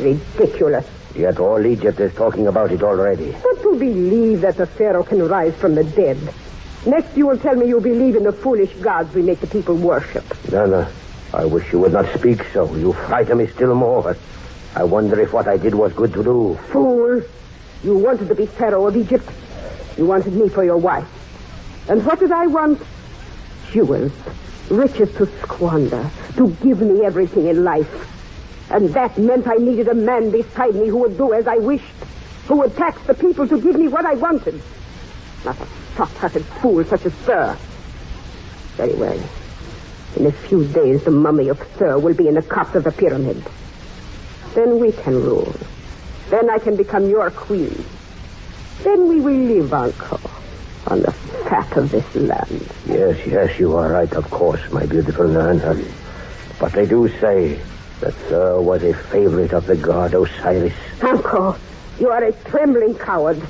Ridiculous. 0.00 0.86
Yet 1.14 1.38
all 1.38 1.64
Egypt 1.66 2.00
is 2.00 2.14
talking 2.14 2.46
about 2.46 2.72
it 2.72 2.82
already. 2.82 3.32
But 3.32 3.62
to 3.62 3.78
believe 3.78 4.40
that 4.40 4.56
the 4.56 4.66
pharaoh 4.66 5.02
can 5.02 5.28
rise 5.28 5.54
from 5.56 5.74
the 5.74 5.84
dead. 5.84 6.16
Next, 6.86 7.14
you 7.14 7.26
will 7.26 7.36
tell 7.36 7.54
me 7.54 7.68
you 7.68 7.80
believe 7.80 8.16
in 8.16 8.24
the 8.24 8.32
foolish 8.32 8.72
gods 8.76 9.14
we 9.14 9.20
make 9.20 9.40
the 9.40 9.46
people 9.46 9.76
worship. 9.76 10.24
Nana, 10.50 10.90
I 11.34 11.44
wish 11.44 11.70
you 11.70 11.78
would 11.80 11.92
not 11.92 12.06
speak 12.18 12.42
so. 12.54 12.74
You 12.74 12.94
frighten 12.94 13.36
me 13.38 13.48
still 13.48 13.74
more. 13.74 14.16
I 14.74 14.84
wonder 14.84 15.20
if 15.20 15.34
what 15.34 15.48
I 15.48 15.58
did 15.58 15.74
was 15.74 15.92
good 15.92 16.14
to 16.14 16.24
do. 16.24 16.58
Fool! 16.70 17.22
You 17.84 17.98
wanted 17.98 18.28
to 18.28 18.34
be 18.34 18.46
pharaoh 18.46 18.86
of 18.86 18.96
Egypt. 18.96 19.28
You 19.98 20.06
wanted 20.06 20.32
me 20.32 20.48
for 20.48 20.64
your 20.64 20.78
wife. 20.78 21.08
And 21.90 22.04
what 22.06 22.20
did 22.20 22.32
I 22.32 22.46
want? 22.46 22.80
Jewels. 23.70 24.12
Riches 24.70 25.14
to 25.16 25.26
squander. 25.42 26.10
To 26.36 26.50
give 26.62 26.80
me 26.80 27.04
everything 27.04 27.46
in 27.48 27.64
life. 27.64 28.08
And 28.70 28.88
that 28.94 29.18
meant 29.18 29.46
I 29.46 29.56
needed 29.56 29.88
a 29.88 29.94
man 29.94 30.30
beside 30.30 30.74
me 30.74 30.88
who 30.88 30.98
would 30.98 31.18
do 31.18 31.32
as 31.32 31.46
I 31.46 31.56
wished. 31.56 31.84
Who 32.48 32.56
would 32.58 32.76
tax 32.76 33.00
the 33.06 33.14
people 33.14 33.46
to 33.46 33.60
give 33.60 33.76
me 33.76 33.88
what 33.88 34.06
I 34.06 34.14
wanted. 34.14 34.60
Not 35.44 35.60
a 35.60 35.66
soft-hearted 35.96 36.44
fool 36.44 36.84
such 36.84 37.06
as 37.06 37.14
Sir. 37.26 37.56
Very 38.76 38.94
well. 38.94 39.20
In 40.16 40.26
a 40.26 40.32
few 40.32 40.64
days, 40.66 41.04
the 41.04 41.10
mummy 41.10 41.48
of 41.48 41.62
Sir 41.78 41.98
will 41.98 42.14
be 42.14 42.28
in 42.28 42.34
the 42.34 42.42
cups 42.42 42.74
of 42.74 42.84
the 42.84 42.92
pyramid. 42.92 43.42
Then 44.54 44.78
we 44.78 44.92
can 44.92 45.14
rule. 45.14 45.54
Then 46.30 46.50
I 46.50 46.58
can 46.58 46.76
become 46.76 47.08
your 47.08 47.30
queen. 47.30 47.84
Then 48.82 49.08
we 49.08 49.20
will 49.20 49.32
live, 49.32 49.72
Uncle, 49.72 50.20
on 50.86 51.02
the 51.02 51.12
of 51.52 51.90
this 51.90 52.14
land. 52.14 52.66
Yes, 52.86 53.26
yes, 53.26 53.58
you 53.58 53.76
are 53.76 53.90
right, 53.92 54.10
of 54.14 54.30
course, 54.30 54.60
my 54.72 54.86
beautiful 54.86 55.28
Nana. 55.28 55.76
But 56.58 56.72
they 56.72 56.86
do 56.86 57.08
say 57.20 57.60
that 58.00 58.14
Sir 58.28 58.58
was 58.60 58.82
a 58.82 58.94
favorite 58.94 59.52
of 59.52 59.66
the 59.66 59.76
god 59.76 60.14
Osiris. 60.14 60.72
Uncle, 61.02 61.56
you 62.00 62.08
are 62.08 62.24
a 62.24 62.32
trembling 62.32 62.94
coward. 62.94 63.40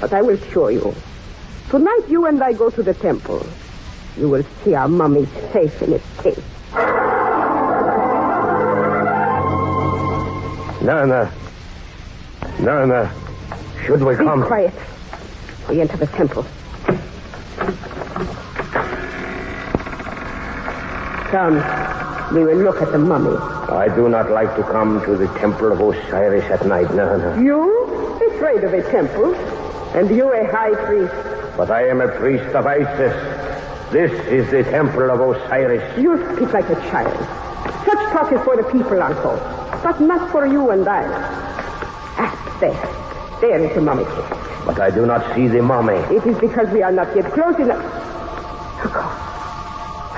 But 0.00 0.12
I 0.12 0.22
will 0.22 0.36
show 0.52 0.68
you. 0.68 0.92
Tonight 1.70 2.00
you 2.08 2.26
and 2.26 2.42
I 2.42 2.52
go 2.52 2.68
to 2.70 2.82
the 2.82 2.94
temple. 2.94 3.46
You 4.16 4.28
will 4.28 4.44
see 4.64 4.74
our 4.74 4.88
mummy 4.88 5.26
safe 5.52 5.82
in 5.82 5.92
its 5.92 6.20
case. 6.20 6.42
Nana. 10.82 11.32
Nana. 12.60 13.12
Should 13.86 14.02
we 14.02 14.16
Be 14.16 14.24
come? 14.24 14.42
quiet. 14.44 14.74
We 15.68 15.80
enter 15.80 15.96
the 15.96 16.06
temple. 16.08 16.44
Come. 21.30 22.34
We 22.34 22.44
will 22.44 22.56
look 22.58 22.80
at 22.82 22.90
the 22.92 22.98
mummy. 22.98 23.36
I 23.36 23.94
do 23.94 24.08
not 24.08 24.30
like 24.30 24.54
to 24.56 24.62
come 24.62 25.04
to 25.04 25.16
the 25.16 25.26
temple 25.38 25.72
of 25.72 25.80
Osiris 25.80 26.44
at 26.50 26.66
night, 26.66 26.92
Nana. 26.94 27.40
You? 27.42 27.84
Afraid 28.34 28.64
of 28.64 28.72
a 28.72 28.82
temple? 28.90 29.34
And 29.94 30.10
you 30.10 30.32
a 30.32 30.44
high 30.50 30.74
priest? 30.86 31.14
But 31.56 31.70
I 31.70 31.88
am 31.88 32.00
a 32.00 32.08
priest 32.08 32.54
of 32.54 32.66
Isis, 32.66 33.14
This 33.92 34.10
is 34.26 34.50
the 34.50 34.64
temple 34.64 35.10
of 35.10 35.20
Osiris. 35.20 35.98
You 35.98 36.16
speak 36.34 36.52
like 36.52 36.68
a 36.68 36.76
child. 36.90 37.16
Such 37.86 38.12
talk 38.12 38.32
is 38.32 38.40
for 38.42 38.56
the 38.56 38.64
people, 38.64 39.00
Uncle, 39.00 39.36
but 39.82 40.00
not 40.00 40.30
for 40.32 40.46
you 40.46 40.70
and 40.70 40.88
I. 40.88 41.04
Ah, 42.18 42.58
there. 42.60 43.40
There 43.40 43.60
is 43.64 43.74
the 43.74 43.80
mummy. 43.82 44.04
But 44.74 44.82
I 44.82 44.90
do 44.90 45.06
not 45.06 45.36
see 45.36 45.46
the 45.46 45.62
mummy. 45.62 45.94
It 46.14 46.26
is 46.26 46.36
because 46.38 46.68
we 46.70 46.82
are 46.82 46.90
not 46.90 47.14
yet 47.14 47.30
close 47.32 47.56
enough. 47.60 47.84
Uncle. 48.82 49.02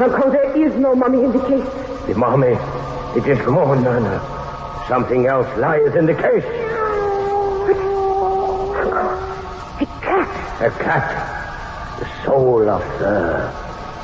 Uncle, 0.03 0.31
there 0.31 0.57
is 0.57 0.75
no 0.77 0.95
mummy 0.95 1.25
in 1.25 1.33
the 1.33 1.41
case. 1.41 2.07
The 2.07 2.15
mummy. 2.15 2.57
It 3.15 3.27
is 3.27 3.39
gone, 3.45 3.85
Nana. 3.85 4.19
Something 4.89 5.27
else 5.27 5.47
lies 5.59 5.95
in 5.95 6.07
the 6.07 6.15
case. 6.15 6.45
A 9.79 9.87
cat. 10.01 10.63
A 10.63 10.71
cat. 10.83 11.99
The 12.01 12.25
soul 12.25 12.67
of 12.71 12.83
Thur. 12.99 13.53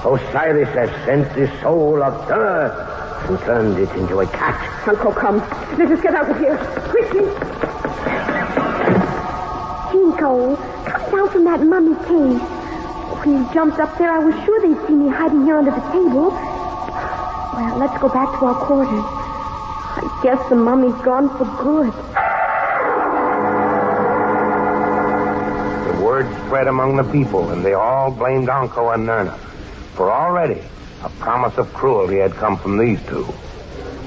Osiris 0.04 0.68
has 0.68 0.90
sent 1.06 1.34
the 1.34 1.48
soul 1.62 2.02
of 2.02 2.28
Thur 2.28 3.24
and 3.28 3.38
turned 3.40 3.78
it 3.78 3.90
into 3.96 4.20
a 4.20 4.26
cat. 4.26 4.86
Uncle, 4.86 5.12
come. 5.12 5.38
Let 5.78 5.90
us 5.90 6.02
get 6.02 6.14
out 6.14 6.28
of 6.28 6.38
here. 6.38 6.58
Quickly. 6.90 7.81
Come 10.22 11.10
down 11.10 11.28
from 11.30 11.44
that 11.46 11.60
mummy 11.62 11.96
cave. 12.06 12.40
When 13.18 13.38
you 13.38 13.52
jumped 13.52 13.80
up 13.80 13.98
there, 13.98 14.08
I 14.08 14.20
was 14.20 14.32
sure 14.44 14.60
they'd 14.60 14.86
see 14.86 14.94
me 14.94 15.08
hiding 15.08 15.44
here 15.44 15.56
under 15.58 15.72
the 15.72 15.80
table. 15.90 16.30
Well, 16.30 17.76
let's 17.78 18.00
go 18.00 18.08
back 18.08 18.38
to 18.38 18.46
our 18.46 18.54
quarters. 18.54 19.04
I 19.04 20.20
guess 20.22 20.48
the 20.48 20.54
mummy's 20.54 20.94
gone 21.02 21.28
for 21.28 21.44
good. 21.60 21.92
The 25.88 26.04
word 26.04 26.32
spread 26.46 26.68
among 26.68 26.94
the 26.94 27.04
people, 27.10 27.50
and 27.50 27.64
they 27.64 27.74
all 27.74 28.12
blamed 28.12 28.48
Anko 28.48 28.90
and 28.90 29.08
Nerna. 29.08 29.36
For 29.96 30.12
already 30.12 30.62
a 31.02 31.08
promise 31.18 31.58
of 31.58 31.74
cruelty 31.74 32.18
had 32.18 32.34
come 32.34 32.56
from 32.56 32.78
these 32.78 33.04
two. 33.08 33.26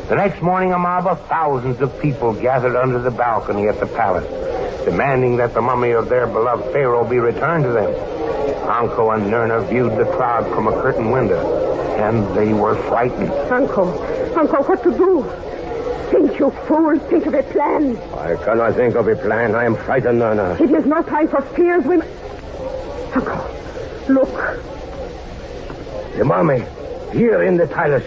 The 0.08 0.16
next 0.16 0.42
morning, 0.42 0.72
a 0.72 0.80
mob 0.80 1.08
of 1.08 1.20
thousands 1.28 1.82
of 1.82 2.00
people 2.00 2.32
gathered 2.34 2.78
under 2.78 3.00
the 3.00 3.12
balcony 3.12 3.68
at 3.68 3.82
the 3.82 3.88
palace, 3.88 4.26
demanding 4.86 5.36
that 5.38 5.54
the 5.54 5.62
mummy 5.62 5.92
of 5.92 6.08
their 6.08 6.28
beloved 6.28 6.72
Pharaoh 6.72 7.04
be 7.04 7.18
returned 7.18 7.64
to 7.64 7.72
them. 7.72 7.92
Anko 8.70 9.12
and 9.12 9.24
Nerna 9.24 9.68
viewed 9.68 9.92
the 9.98 10.06
crowd 10.06 10.48
from 10.54 10.68
a 10.68 10.72
curtain 10.72 11.12
window, 11.12 11.42
and 11.98 12.36
they 12.38 12.54
were 12.54 12.76
frightened. 12.84 13.32
Uncle. 13.52 13.90
Uncle, 14.38 14.64
what 14.64 14.84
to 14.84 14.92
do? 14.92 15.24
Think, 16.12 16.40
you 16.40 16.52
fool. 16.68 16.98
Think 17.10 17.26
of 17.26 17.34
a 17.34 17.44
plan. 17.44 17.98
I 18.14 18.36
cannot 18.36 18.76
think 18.76 18.96
of 18.96 19.08
a 19.08 19.16
plan. 19.16 19.56
I 19.56 19.66
am 19.66 19.76
frightened, 19.76 20.22
Nerna. 20.22 20.60
It 20.62 20.72
is 20.72 20.86
no 20.86 21.02
time 21.02 21.28
for 21.28 21.42
fears, 21.42 21.84
women. 21.84 22.08
Uncle, 23.14 23.44
look. 24.08 24.34
The 26.16 26.24
mummy. 26.24 26.64
Here 27.12 27.44
in 27.44 27.58
the 27.58 27.68
palace. 27.68 28.06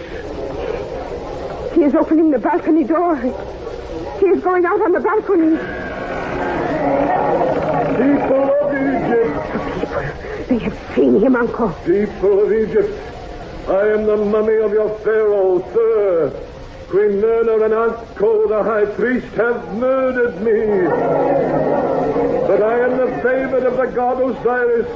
He 1.73 1.83
is 1.83 1.93
opening 1.95 2.31
the 2.31 2.39
balcony 2.39 2.83
door. 2.83 3.15
He 3.15 4.25
is 4.25 4.43
going 4.43 4.65
out 4.65 4.81
on 4.81 4.91
the 4.91 4.99
balcony. 4.99 5.57
People 6.89 8.43
of 8.61 8.73
Egypt, 8.73 10.47
They 10.49 10.57
have 10.59 10.95
seen 10.95 11.19
him, 11.19 11.35
Uncle. 11.35 11.69
people 11.85 12.43
of 12.43 12.51
Egypt, 12.53 12.93
I 13.67 13.87
am 13.89 14.05
the 14.05 14.17
mummy 14.17 14.55
of 14.55 14.71
your 14.71 14.89
Pharaoh, 14.99 15.59
sir. 15.73 16.31
Queen 16.89 17.21
Nerna 17.21 17.65
and 17.65 17.73
Anko, 17.73 18.47
the 18.47 18.63
high 18.63 18.85
priest, 18.85 19.27
have 19.35 19.75
murdered 19.75 20.41
me. 20.41 20.87
But 22.47 22.63
I 22.63 22.79
am 22.79 22.97
the 22.97 23.11
favorite 23.21 23.63
of 23.65 23.77
the 23.77 23.85
god 23.87 24.21
Osiris. 24.21 24.87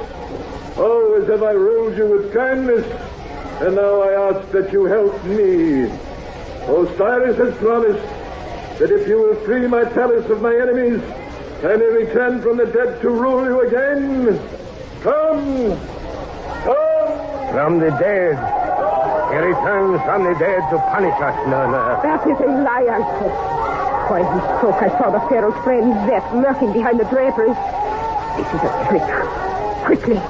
Always 0.76 1.28
have 1.28 1.42
I 1.44 1.52
ruled 1.52 1.96
you 1.96 2.06
with 2.06 2.34
kindness, 2.34 2.84
and 3.60 3.76
now 3.76 4.00
I 4.02 4.30
ask 4.30 4.50
that 4.50 4.72
you 4.72 4.86
help 4.86 5.22
me. 5.24 5.84
Osiris 6.66 7.36
has 7.36 7.54
promised 7.58 8.02
that 8.80 8.90
if 8.90 9.06
you 9.06 9.18
will 9.18 9.36
free 9.44 9.68
my 9.68 9.84
palace 9.84 10.28
of 10.30 10.42
my 10.42 10.56
enemies, 10.56 11.00
I 11.64 11.78
he 11.78 11.82
return 11.82 12.42
from 12.42 12.58
the 12.58 12.66
dead 12.66 13.00
to 13.00 13.08
rule 13.08 13.42
you 13.46 13.60
again. 13.66 14.38
Come! 15.00 15.72
Come! 16.60 17.52
From 17.54 17.78
the 17.80 17.88
dead. 17.96 18.36
He 19.32 19.38
returns 19.38 20.02
from 20.02 20.24
the 20.24 20.34
dead 20.38 20.60
to 20.68 20.76
punish 20.92 21.16
us, 21.24 21.36
Nana. 21.48 22.00
That 22.02 22.20
is 22.28 22.38
a 22.38 22.52
lie, 22.60 22.86
Uncle. 22.92 23.30
While 24.10 24.28
he 24.28 24.40
spoke, 24.58 24.82
I 24.82 24.88
saw 24.98 25.10
the 25.10 25.26
Pharaoh's 25.30 25.64
friend 25.64 25.94
Zeth 26.04 26.34
lurking 26.34 26.74
behind 26.74 27.00
the 27.00 27.04
draperies. 27.04 27.56
This 28.36 28.48
is 28.52 28.60
a 28.60 28.86
trick. 28.90 29.08
Quickly, 29.86 30.20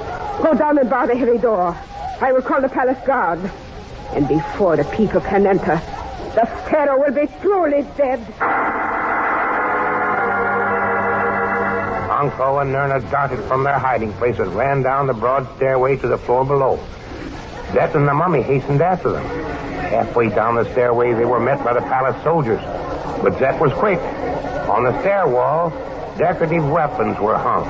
go 0.41 0.53
down 0.57 0.77
and 0.77 0.89
bar 0.89 1.05
the 1.05 1.17
heavy 1.17 1.37
door. 1.37 1.75
I 2.21 2.31
will 2.31 2.43
call 2.43 2.61
the 2.61 2.69
palace 2.69 3.05
guard. 3.05 3.39
And 4.13 4.25
before 4.29 4.77
the 4.77 4.85
people 4.85 5.19
can 5.19 5.45
enter, 5.45 5.81
the 6.33 6.45
Pharaoh 6.69 6.97
will 6.97 7.11
be 7.13 7.27
truly 7.41 7.85
dead. 7.97 8.84
Anko 12.25 12.57
and 12.57 12.73
Nerna 12.73 12.99
darted 13.11 13.39
from 13.43 13.63
their 13.63 13.77
hiding 13.77 14.11
place 14.13 14.39
and 14.39 14.51
ran 14.55 14.81
down 14.81 15.05
the 15.05 15.13
broad 15.13 15.47
stairway 15.57 15.95
to 15.97 16.07
the 16.07 16.17
floor 16.17 16.43
below. 16.43 16.77
Zeth 17.67 17.93
and 17.93 18.07
the 18.07 18.15
mummy 18.15 18.41
hastened 18.41 18.81
after 18.81 19.11
them. 19.11 19.23
Halfway 19.23 20.29
down 20.29 20.55
the 20.55 20.63
stairway, 20.71 21.13
they 21.13 21.25
were 21.25 21.39
met 21.39 21.63
by 21.63 21.73
the 21.73 21.81
palace 21.81 22.19
soldiers. 22.23 22.59
But 23.21 23.33
Zeth 23.33 23.59
was 23.59 23.71
quick. 23.73 23.99
On 24.69 24.83
the 24.83 24.99
stair 25.01 25.27
wall, 25.27 25.69
decorative 26.17 26.67
weapons 26.67 27.19
were 27.19 27.37
hung. 27.37 27.65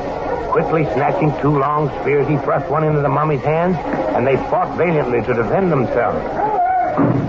Quickly 0.53 0.85
snatching 0.85 1.33
two 1.41 1.59
long 1.59 1.89
spears, 1.99 2.25
he 2.29 2.37
thrust 2.37 2.71
one 2.71 2.85
into 2.85 3.01
the 3.01 3.09
mummy's 3.09 3.41
hands, 3.41 3.75
and 4.15 4.25
they 4.25 4.37
fought 4.37 4.77
valiantly 4.77 5.21
to 5.23 5.33
defend 5.33 5.69
themselves. 5.69 6.23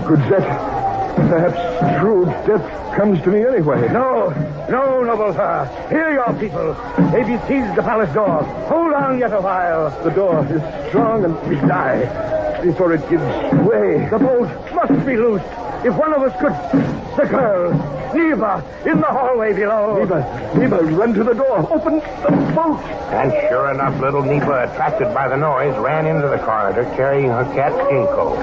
Could 0.07 0.21
that 0.31 0.76
perhaps 1.17 1.99
true 1.99 2.25
death 2.45 2.95
comes 2.95 3.21
to 3.23 3.29
me 3.29 3.45
anyway? 3.45 3.91
No, 3.91 4.29
no, 4.69 5.03
noble 5.03 5.33
sir. 5.33 5.87
Hear 5.89 6.13
your 6.13 6.33
people. 6.39 6.73
They 7.11 7.23
besiege 7.23 7.75
the 7.75 7.83
palace 7.83 8.13
door. 8.13 8.43
Hold 8.69 8.93
on 8.93 9.19
yet 9.19 9.33
a 9.33 9.41
while. 9.41 9.89
The 10.03 10.11
door 10.11 10.45
is 10.45 10.61
strong 10.89 11.25
and 11.25 11.35
we 11.47 11.55
die 11.55 12.61
before 12.61 12.93
it 12.93 13.01
gives 13.09 13.23
way. 13.67 14.07
The 14.09 14.19
bolt 14.19 14.49
must 14.73 15.05
be 15.05 15.17
loosed. 15.17 15.45
If 15.85 15.95
one 15.95 16.13
of 16.13 16.21
us 16.23 16.33
could... 16.41 17.06
The 17.17 17.25
girl, 17.25 17.71
Neva, 18.13 18.63
in 18.85 19.01
the 19.01 19.07
hallway 19.07 19.51
below. 19.51 19.97
Neva, 19.97 20.53
Neva, 20.55 20.77
run 20.95 21.15
to 21.15 21.23
the 21.23 21.33
door. 21.33 21.67
Open 21.73 21.95
the 21.95 22.53
bolt. 22.53 22.79
And 23.09 23.31
sure 23.49 23.71
enough, 23.71 23.99
little 23.99 24.21
Neva, 24.21 24.69
attracted 24.71 25.11
by 25.15 25.27
the 25.27 25.35
noise, 25.35 25.75
ran 25.79 26.05
into 26.05 26.27
the 26.27 26.37
corridor 26.37 26.83
carrying 26.95 27.29
her 27.29 27.43
cat 27.55 27.73
Jinko. 27.89 28.35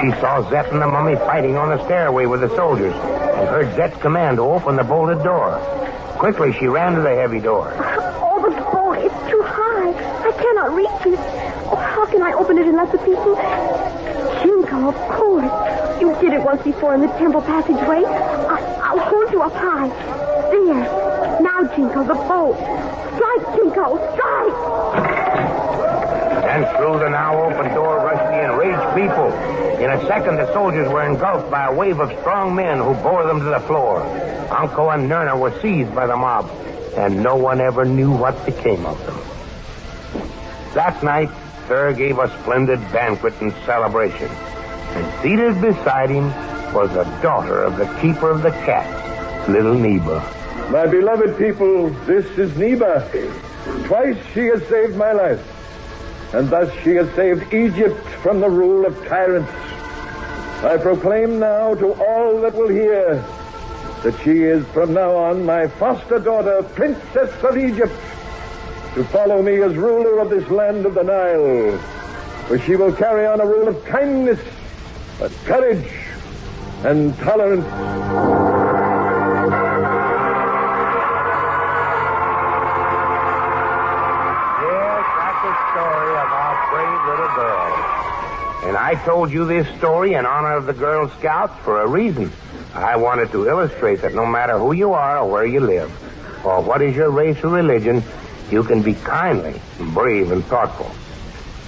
She 0.00 0.10
saw 0.20 0.42
Zeth 0.50 0.72
and 0.72 0.82
the 0.82 0.88
mummy 0.88 1.14
fighting 1.14 1.56
on 1.56 1.68
the 1.68 1.84
stairway 1.84 2.26
with 2.26 2.40
the 2.40 2.48
soldiers 2.56 2.94
and 2.94 3.48
heard 3.48 3.68
Zeth's 3.76 4.02
command 4.02 4.38
to 4.38 4.42
open 4.42 4.74
the 4.74 4.82
bolted 4.82 5.22
door. 5.22 5.60
Quickly, 6.18 6.52
she 6.52 6.66
ran 6.66 6.96
to 6.96 7.00
the 7.00 7.14
heavy 7.14 7.38
door. 7.38 7.72
Oh, 7.78 8.42
the 8.42 8.50
bolt 8.72 8.98
is 8.98 9.30
too 9.30 9.42
high. 9.42 9.92
I 10.26 10.32
cannot 10.32 10.74
reach 10.74 11.14
it. 11.14 11.20
Oh, 11.70 11.76
how 11.76 12.06
can 12.06 12.22
I 12.22 12.32
open 12.32 12.58
it 12.58 12.66
unless 12.66 12.90
the 12.90 12.98
people... 12.98 13.36
Jinko, 14.42 14.88
of 14.88 14.96
course. 15.16 15.83
You 16.00 16.14
did 16.20 16.32
it 16.32 16.42
once 16.42 16.62
before 16.62 16.94
in 16.94 17.00
the 17.00 17.08
temple 17.18 17.40
passageway. 17.42 18.04
I, 18.04 18.60
I'll 18.82 18.98
hold 18.98 19.30
you 19.30 19.42
up 19.42 19.52
high. 19.52 19.88
There. 20.50 21.40
Now, 21.40 21.62
Jinko, 21.74 22.04
the 22.04 22.14
bolt. 22.14 22.56
Strike, 23.14 23.56
Jinko, 23.56 23.96
strike! 24.14 24.54
And 26.54 26.66
through 26.76 26.98
the 26.98 27.08
now 27.08 27.44
open 27.44 27.74
door 27.74 27.96
rushed 27.96 28.24
the 28.30 28.44
enraged 28.44 28.94
people. 28.94 29.32
In 29.80 29.90
a 29.90 30.06
second, 30.06 30.36
the 30.36 30.52
soldiers 30.52 30.88
were 30.88 31.02
engulfed 31.04 31.50
by 31.50 31.66
a 31.66 31.74
wave 31.74 32.00
of 32.00 32.10
strong 32.20 32.54
men 32.54 32.78
who 32.78 32.94
bore 32.94 33.26
them 33.26 33.38
to 33.40 33.46
the 33.46 33.60
floor. 33.60 34.02
Anko 34.52 34.90
and 34.90 35.10
Nerna 35.10 35.38
were 35.38 35.58
seized 35.60 35.94
by 35.94 36.06
the 36.06 36.16
mob, 36.16 36.50
and 36.96 37.22
no 37.22 37.36
one 37.36 37.60
ever 37.60 37.84
knew 37.84 38.12
what 38.12 38.44
became 38.46 38.84
of 38.86 39.04
them. 39.06 39.18
That 40.74 41.02
night, 41.02 41.30
Sir 41.66 41.92
gave 41.92 42.18
a 42.18 42.28
splendid 42.40 42.80
banquet 42.92 43.34
and 43.40 43.52
celebration. 43.64 44.30
And 44.94 45.22
seated 45.22 45.60
beside 45.60 46.10
him 46.10 46.26
was 46.72 46.90
the 46.92 47.04
daughter 47.20 47.62
of 47.62 47.76
the 47.76 47.86
keeper 48.00 48.30
of 48.30 48.42
the 48.42 48.50
cats, 48.50 49.48
little 49.48 49.74
Neba. 49.74 50.20
My 50.70 50.86
beloved 50.86 51.36
people, 51.36 51.90
this 52.06 52.26
is 52.38 52.50
Neba. 52.52 53.04
Twice 53.86 54.16
she 54.32 54.46
has 54.46 54.66
saved 54.68 54.96
my 54.96 55.12
life. 55.12 55.42
And 56.34 56.48
thus 56.48 56.72
she 56.82 56.90
has 56.96 57.12
saved 57.14 57.52
Egypt 57.52 58.04
from 58.22 58.40
the 58.40 58.48
rule 58.48 58.86
of 58.86 58.96
tyrants. 59.06 59.50
I 60.64 60.78
proclaim 60.78 61.38
now 61.38 61.74
to 61.74 61.92
all 61.92 62.40
that 62.40 62.54
will 62.54 62.68
hear 62.68 63.16
that 64.02 64.20
she 64.22 64.42
is 64.42 64.66
from 64.68 64.94
now 64.94 65.14
on 65.14 65.44
my 65.44 65.66
foster 65.66 66.18
daughter, 66.18 66.62
Princess 66.74 67.30
of 67.42 67.56
Egypt, 67.56 67.94
to 68.94 69.04
follow 69.04 69.42
me 69.42 69.60
as 69.62 69.74
ruler 69.74 70.20
of 70.20 70.30
this 70.30 70.48
land 70.50 70.86
of 70.86 70.94
the 70.94 71.02
Nile, 71.02 71.76
where 72.48 72.60
she 72.60 72.76
will 72.76 72.92
carry 72.92 73.26
on 73.26 73.40
a 73.40 73.46
rule 73.46 73.68
of 73.68 73.84
kindness, 73.84 74.40
of 75.20 75.44
courage, 75.44 75.92
and 76.84 77.16
tolerance. 77.18 77.64
Yes, 84.60 85.04
that's 85.18 85.42
the 85.44 85.54
story 85.70 86.12
of 86.18 86.28
our 86.32 86.56
brave 86.70 87.00
little 87.08 87.32
girl. 87.34 87.72
And 88.68 88.76
I 88.76 88.94
told 89.04 89.30
you 89.30 89.44
this 89.46 89.66
story 89.78 90.14
in 90.14 90.26
honor 90.26 90.56
of 90.56 90.66
the 90.66 90.72
Girl 90.72 91.08
Scouts 91.18 91.58
for 91.62 91.80
a 91.82 91.86
reason. 91.86 92.32
I 92.74 92.96
wanted 92.96 93.30
to 93.32 93.48
illustrate 93.48 94.00
that 94.02 94.14
no 94.14 94.26
matter 94.26 94.58
who 94.58 94.72
you 94.72 94.92
are 94.92 95.18
or 95.18 95.30
where 95.30 95.46
you 95.46 95.60
live, 95.60 95.90
or 96.44 96.60
what 96.60 96.82
is 96.82 96.96
your 96.96 97.10
race 97.10 97.42
or 97.44 97.50
religion, 97.50 98.02
you 98.50 98.64
can 98.64 98.82
be 98.82 98.94
kindly, 98.94 99.60
brave, 99.92 100.32
and 100.32 100.44
thoughtful. 100.44 100.90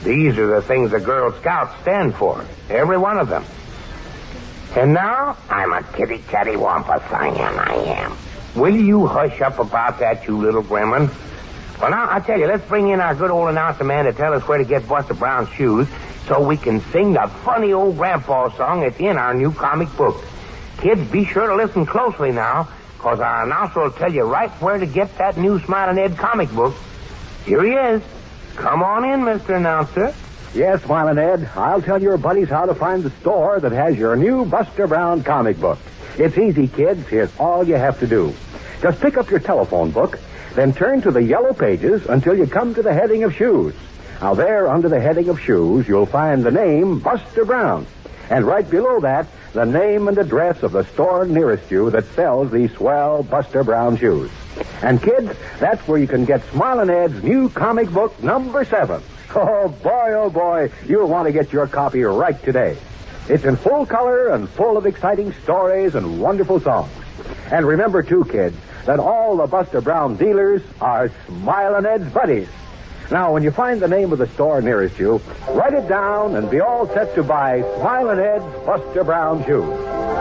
These 0.03 0.39
are 0.39 0.47
the 0.47 0.63
things 0.63 0.91
the 0.91 1.01
Girl 1.01 1.33
Scouts 1.41 1.81
stand 1.83 2.15
for, 2.15 2.45
every 2.69 2.99
one 2.99 3.19
of 3.19 3.29
them. 3.29 3.45
And 4.77 4.93
now, 4.93 5.37
I'm 5.49 5.73
a 5.73 5.83
kitty 5.83 6.19
catty 6.29 6.57
wampus, 6.57 7.03
I 7.11 7.29
am, 7.29 7.59
I 7.59 7.75
am. 7.75 8.17
Will 8.55 8.77
you 8.77 9.07
hush 9.07 9.41
up 9.41 9.59
about 9.59 9.99
that, 10.01 10.27
you 10.27 10.37
little 10.39 10.63
gremlin? 10.63 11.11
Well, 11.81 11.91
now, 11.91 12.09
I 12.11 12.21
tell 12.21 12.39
you, 12.39 12.47
let's 12.47 12.67
bring 12.67 12.89
in 12.89 13.01
our 13.01 13.15
good 13.15 13.31
old 13.31 13.49
announcer 13.49 13.85
man 13.85 14.05
to 14.05 14.13
tell 14.13 14.33
us 14.33 14.47
where 14.47 14.59
to 14.59 14.65
get 14.65 14.89
Buster 14.89 15.15
Brown's 15.15 15.49
shoes 15.51 15.89
so 16.27 16.47
we 16.47 16.57
can 16.57 16.81
sing 16.91 17.13
the 17.13 17.31
funny 17.45 17.73
old 17.73 17.97
grandpa 17.97 18.51
song 18.57 18.81
that's 18.81 18.99
in 18.99 19.17
our 19.17 19.35
new 19.35 19.53
comic 19.53 19.95
book. 19.97 20.23
Kids, 20.79 21.01
be 21.11 21.25
sure 21.25 21.47
to 21.47 21.55
listen 21.55 21.87
closely 21.87 22.33
now, 22.33 22.69
because 22.97 23.21
our 23.21 23.45
announcer 23.45 23.81
will 23.81 23.91
tell 23.91 24.13
you 24.13 24.25
right 24.25 24.51
where 24.61 24.79
to 24.79 24.87
get 24.87 25.17
that 25.19 25.37
new 25.37 25.59
Smiling 25.61 25.99
Ed 25.99 26.17
comic 26.17 26.51
book. 26.51 26.75
Here 27.45 27.63
he 27.63 27.73
is. 27.73 28.03
Come 28.57 28.83
on 28.83 29.05
in, 29.05 29.21
Mr. 29.21 29.57
Announcer. 29.57 30.15
Yes, 30.55 30.83
Smiling 30.83 31.19
Ed, 31.19 31.51
I'll 31.55 31.83
tell 31.83 32.01
your 32.01 32.17
buddies 32.17 32.49
how 32.49 32.65
to 32.65 32.75
find 32.75 33.03
the 33.03 33.11
store 33.21 33.61
that 33.61 33.73
has 33.73 33.97
your 33.99 34.17
new 34.17 34.47
Buster 34.47 34.87
Brown 34.87 35.23
comic 35.23 35.61
book. 35.61 35.79
It's 36.17 36.39
easy, 36.39 36.67
kids. 36.67 37.07
Here's 37.07 37.31
all 37.39 37.65
you 37.65 37.75
have 37.75 38.01
to 38.01 38.07
do. 38.07 38.35
Just 38.81 39.01
pick 39.03 39.19
up 39.19 39.31
your 39.31 39.41
telephone 39.41 39.91
book, 39.91 40.19
then 40.55 40.73
turn 40.73 41.03
to 41.03 41.11
the 41.11 41.23
yellow 41.23 41.53
pages 41.53 42.07
until 42.07 42.35
you 42.35 42.47
come 42.47 42.75
to 42.75 42.83
the 42.83 42.95
heading 42.95 43.25
of 43.25 43.35
shoes. 43.35 43.75
Now, 44.23 44.35
there 44.35 44.69
under 44.69 44.89
the 44.89 45.01
heading 45.01 45.29
of 45.29 45.39
shoes, 45.39 45.87
you'll 45.87 46.07
find 46.07 46.43
the 46.43 46.51
name 46.51 47.01
Buster 47.01 47.45
Brown. 47.45 47.87
And 48.31 48.47
right 48.47 48.69
below 48.69 49.01
that, 49.01 49.27
the 49.53 49.67
name 49.67 50.09
and 50.09 50.17
address 50.17 50.63
of 50.63 50.73
the 50.73 50.85
store 50.85 51.27
nearest 51.27 51.71
you 51.71 51.91
that 51.91 52.07
sells 52.15 52.51
these 52.51 52.73
swell 52.73 53.23
Buster 53.23 53.63
Brown 53.63 53.99
shoes. 53.99 54.31
And 54.83 55.03
kids, 55.03 55.33
that's 55.59 55.87
where 55.89 55.99
you 55.99 56.07
can 56.07 56.25
get 56.25 56.43
Smiling 56.51 56.91
Ed's 56.91 57.23
new 57.23 57.49
comic 57.49 57.91
book, 57.91 58.23
number 58.23 58.65
seven. 58.65 59.03
Oh, 59.35 59.69
boy, 59.69 60.13
oh, 60.13 60.31
boy, 60.31 60.71
you'll 60.87 61.09
want 61.09 61.27
to 61.27 61.33
get 61.33 61.53
your 61.53 61.67
copy 61.67 62.03
right 62.03 62.41
today. 62.43 62.77
It's 63.29 63.45
in 63.45 63.57
full 63.57 63.87
color 63.87 64.29
and 64.29 64.49
full 64.49 64.77
of 64.77 64.87
exciting 64.87 65.33
stories 65.43 65.95
and 65.95 66.21
wonderful 66.21 66.61
songs. 66.61 66.93
And 67.51 67.67
remember, 67.67 68.03
too, 68.03 68.25
kids, 68.25 68.57
that 68.85 69.01
all 69.01 69.37
the 69.37 69.47
Buster 69.47 69.81
Brown 69.81 70.17
dealers 70.17 70.63
are 70.81 71.11
Smiling 71.27 71.87
Ed's 71.87 72.09
buddies. 72.13 72.49
Now, 73.11 73.33
when 73.33 73.43
you 73.43 73.51
find 73.51 73.81
the 73.81 73.89
name 73.89 74.13
of 74.13 74.19
the 74.19 74.29
store 74.29 74.61
nearest 74.61 74.99
you, 74.99 75.21
write 75.51 75.75
it 75.75 75.89
down 75.89 76.37
and 76.37 76.51
be 76.51 76.61
all 76.61 76.87
set 76.89 77.15
to 77.15 77.23
buy 77.23 77.63
Smiling 77.79 78.19
Ed's 78.19 78.45
Buster 78.65 79.05
Brown 79.05 79.45
shoes. 79.45 80.16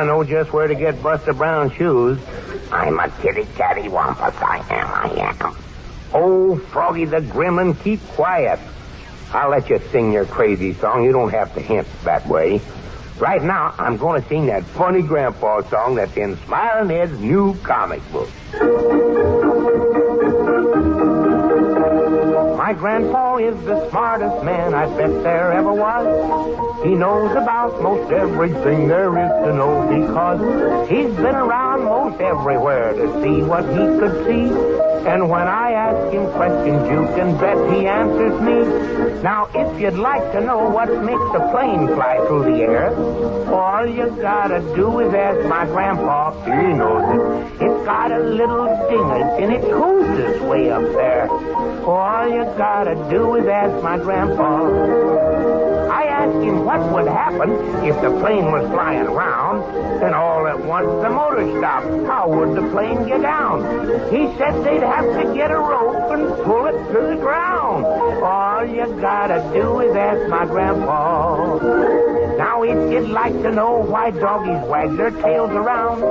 To 0.00 0.06
know 0.06 0.24
just 0.24 0.52
where 0.52 0.66
to 0.66 0.74
get 0.74 1.02
Buster 1.02 1.32
Brown 1.32 1.70
shoes. 1.70 2.18
I'm 2.70 2.98
a 2.98 3.08
kitty 3.22 3.46
catty 3.56 3.88
wampus, 3.88 4.34
I 4.36 4.58
am, 4.70 4.86
I 4.86 5.44
am. 5.44 5.56
Oh, 6.12 6.56
Froggy 6.56 7.04
the 7.04 7.20
Gremlin, 7.20 7.80
keep 7.82 8.00
quiet. 8.08 8.58
I'll 9.32 9.50
let 9.50 9.68
you 9.70 9.80
sing 9.90 10.12
your 10.12 10.24
crazy 10.24 10.74
song. 10.74 11.04
You 11.04 11.12
don't 11.12 11.30
have 11.30 11.54
to 11.54 11.60
hint 11.60 11.86
that 12.04 12.26
way. 12.26 12.60
Right 13.18 13.42
now, 13.42 13.74
I'm 13.78 13.96
going 13.96 14.22
to 14.22 14.28
sing 14.28 14.46
that 14.46 14.64
funny 14.64 15.02
grandpa 15.02 15.62
song 15.68 15.94
that's 15.94 16.16
in 16.16 16.36
Smiling 16.46 16.90
Ed's 16.90 17.18
new 17.20 17.54
comic 17.62 18.00
book. 18.10 18.30
My 22.56 22.72
grandpa 22.72 23.36
is 23.36 23.62
the 23.64 23.90
smartest 23.90 24.44
man 24.44 24.74
I 24.74 24.86
bet 24.96 25.22
there 25.22 25.52
ever 25.52 25.72
was. 25.72 26.69
He 26.82 26.94
knows 26.94 27.32
about 27.32 27.82
most 27.82 28.10
everything 28.10 28.88
there 28.88 29.10
is 29.10 29.30
to 29.44 29.52
know 29.52 29.84
because 29.86 30.88
he's 30.88 31.14
been 31.14 31.34
around 31.34 31.84
most 31.84 32.18
everywhere 32.22 32.94
to 32.94 33.22
see 33.22 33.42
what 33.42 33.64
he 33.68 33.84
could 34.00 34.24
see. 34.24 34.48
And 35.06 35.28
when 35.28 35.46
I 35.46 35.72
ask 35.72 36.10
him 36.10 36.30
questions, 36.32 36.88
you 36.88 37.04
can 37.16 37.36
bet 37.36 37.58
he 37.70 37.86
answers 37.86 38.40
me. 38.40 39.22
Now, 39.22 39.50
if 39.54 39.78
you'd 39.78 39.98
like 39.98 40.32
to 40.32 40.40
know 40.40 40.70
what 40.70 40.88
makes 41.04 41.30
a 41.34 41.50
plane 41.52 41.86
fly 41.88 42.16
through 42.26 42.44
the 42.44 42.62
air, 42.62 42.96
all 43.52 43.86
you 43.86 44.08
gotta 44.16 44.60
do 44.74 45.00
is 45.00 45.12
ask 45.12 45.46
my 45.48 45.66
grandpa. 45.66 46.32
He 46.44 46.72
knows 46.72 47.04
it. 47.14 47.62
It's 47.62 47.84
got 47.84 48.10
a 48.10 48.20
little 48.20 48.64
dingus 48.88 49.28
and 49.38 49.52
it 49.52 49.70
cruises 49.70 50.40
way 50.42 50.70
up 50.70 50.82
there. 50.92 51.28
All 51.84 52.26
you 52.26 52.44
gotta 52.56 52.94
do 53.10 53.34
is 53.34 53.46
ask 53.46 53.82
my 53.82 53.98
grandpa. 53.98 55.79
Him 56.28 56.64
what 56.64 56.80
would 56.92 57.06
happen 57.06 57.50
if 57.84 57.94
the 58.02 58.10
plane 58.20 58.52
was 58.52 58.68
flying 58.70 59.06
around, 59.06 59.62
and 60.02 60.14
all 60.14 60.46
at 60.46 60.58
once 60.64 60.88
the 61.02 61.10
motor 61.10 61.46
stopped. 61.58 61.86
How 62.06 62.28
would 62.28 62.56
the 62.56 62.68
plane 62.70 63.06
get 63.06 63.22
down? 63.22 63.62
He 64.10 64.26
said 64.36 64.62
they'd 64.64 64.82
have 64.82 65.06
to 65.06 65.34
get 65.34 65.50
a 65.50 65.58
rope 65.58 66.10
and 66.12 66.26
pull 66.44 66.66
it 66.66 66.78
to 66.92 67.00
the 67.14 67.18
ground. 67.20 67.84
All 67.86 68.64
you 68.66 68.86
gotta 69.00 69.48
do 69.52 69.80
is 69.80 69.96
ask 69.96 70.28
my 70.28 70.44
grandpa. 70.46 72.10
Now, 72.40 72.62
if 72.62 72.92
you'd 72.92 73.10
like 73.10 73.34
to 73.42 73.50
know 73.50 73.80
why 73.80 74.10
doggies 74.12 74.66
wag 74.68 74.96
their 74.96 75.10
tails 75.10 75.50
around, 75.50 76.02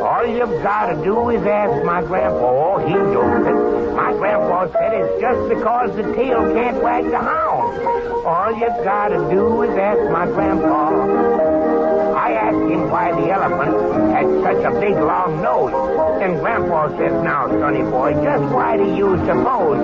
all 0.00 0.26
you've 0.26 0.62
got 0.62 0.86
to 0.86 1.04
do 1.04 1.28
is 1.30 1.44
ask 1.46 1.84
my 1.84 2.00
grandpa. 2.00 2.78
He 2.78 2.94
knows 2.94 3.46
it. 3.46 3.94
My 3.94 4.12
grandpa 4.12 4.72
said 4.72 4.94
it's 4.94 5.20
just 5.20 5.48
because 5.48 5.94
the 5.96 6.02
tail 6.14 6.40
can't 6.54 6.82
wag 6.82 7.04
the 7.10 7.18
hound. 7.18 7.55
All 7.66 8.52
you've 8.52 8.84
got 8.84 9.08
to 9.08 9.18
do 9.30 9.62
is 9.62 9.76
ask 9.76 10.08
my 10.10 10.26
grandpa. 10.26 10.90
I 12.16 12.32
asked 12.32 12.70
him 12.70 12.88
why 12.90 13.12
the 13.12 13.30
elephant 13.30 14.10
had 14.10 14.26
such 14.42 14.64
a 14.64 14.70
big 14.80 14.94
long 14.94 15.42
nose. 15.42 15.72
And 16.22 16.40
Grandpa 16.40 16.88
says, 16.96 17.12
now, 17.22 17.46
sonny 17.48 17.82
boy, 17.82 18.14
just 18.24 18.42
why 18.52 18.76
do 18.76 18.84
you 18.96 19.16
suppose? 19.26 19.78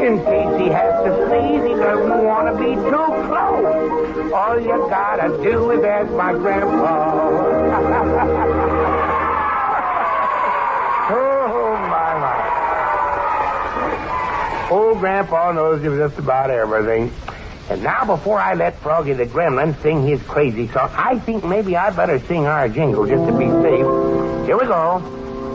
In 0.00 0.22
case 0.24 0.60
he 0.60 0.68
has 0.68 1.04
to 1.04 1.26
sneeze, 1.26 1.64
he 1.64 1.74
doesn't 1.74 2.24
want 2.24 2.46
to 2.46 2.54
be 2.62 2.74
too 2.74 3.06
close. 3.26 4.32
All 4.32 4.60
you 4.60 4.86
gotta 4.88 5.28
do 5.42 5.70
is 5.72 5.82
ask 5.84 6.10
my 6.12 6.32
grandpa. 6.32 6.70
oh, 11.10 11.76
my, 11.90 12.14
my. 12.20 12.36
Old 14.70 15.00
Grandpa 15.00 15.50
knows 15.50 15.82
just 15.82 16.18
about 16.18 16.50
everything. 16.50 17.12
And 17.68 17.82
now, 17.82 18.04
before 18.04 18.38
I 18.38 18.54
let 18.54 18.78
Froggy 18.78 19.12
the 19.14 19.26
Gremlin 19.26 19.80
sing 19.82 20.06
his 20.06 20.22
crazy 20.22 20.68
song, 20.68 20.90
I 20.94 21.18
think 21.18 21.44
maybe 21.44 21.76
I 21.76 21.90
better 21.90 22.20
sing 22.20 22.46
our 22.46 22.68
jingle 22.68 23.06
just 23.06 23.26
to 23.26 23.32
be 23.36 23.46
safe. 23.46 24.46
Here 24.46 24.58
we 24.58 24.66
go. 24.66 25.02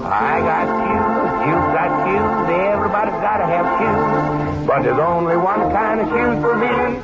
I 0.03 0.39
got 0.39 0.67
shoes, 0.85 1.31
you've 1.47 1.71
got 1.73 1.89
shoes, 2.05 2.49
everybody's 2.73 3.21
got 3.21 3.37
to 3.37 3.45
have 3.47 3.65
shoes. 3.79 4.67
But 4.67 4.83
there's 4.83 4.99
only 4.99 5.37
one 5.37 5.71
kind 5.71 5.99
of 6.01 6.07
shoes 6.09 6.41
for 6.43 6.55
men. 6.55 7.01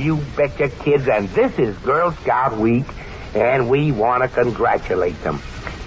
You 0.00 0.16
betcha, 0.36 0.70
kids, 0.82 1.06
and 1.06 1.28
this 1.30 1.58
is 1.58 1.76
Girl 1.78 2.12
Scout 2.12 2.56
Week, 2.58 2.86
and 3.34 3.68
we 3.68 3.92
want 3.92 4.22
to 4.22 4.28
congratulate 4.28 5.20
them. 5.22 5.40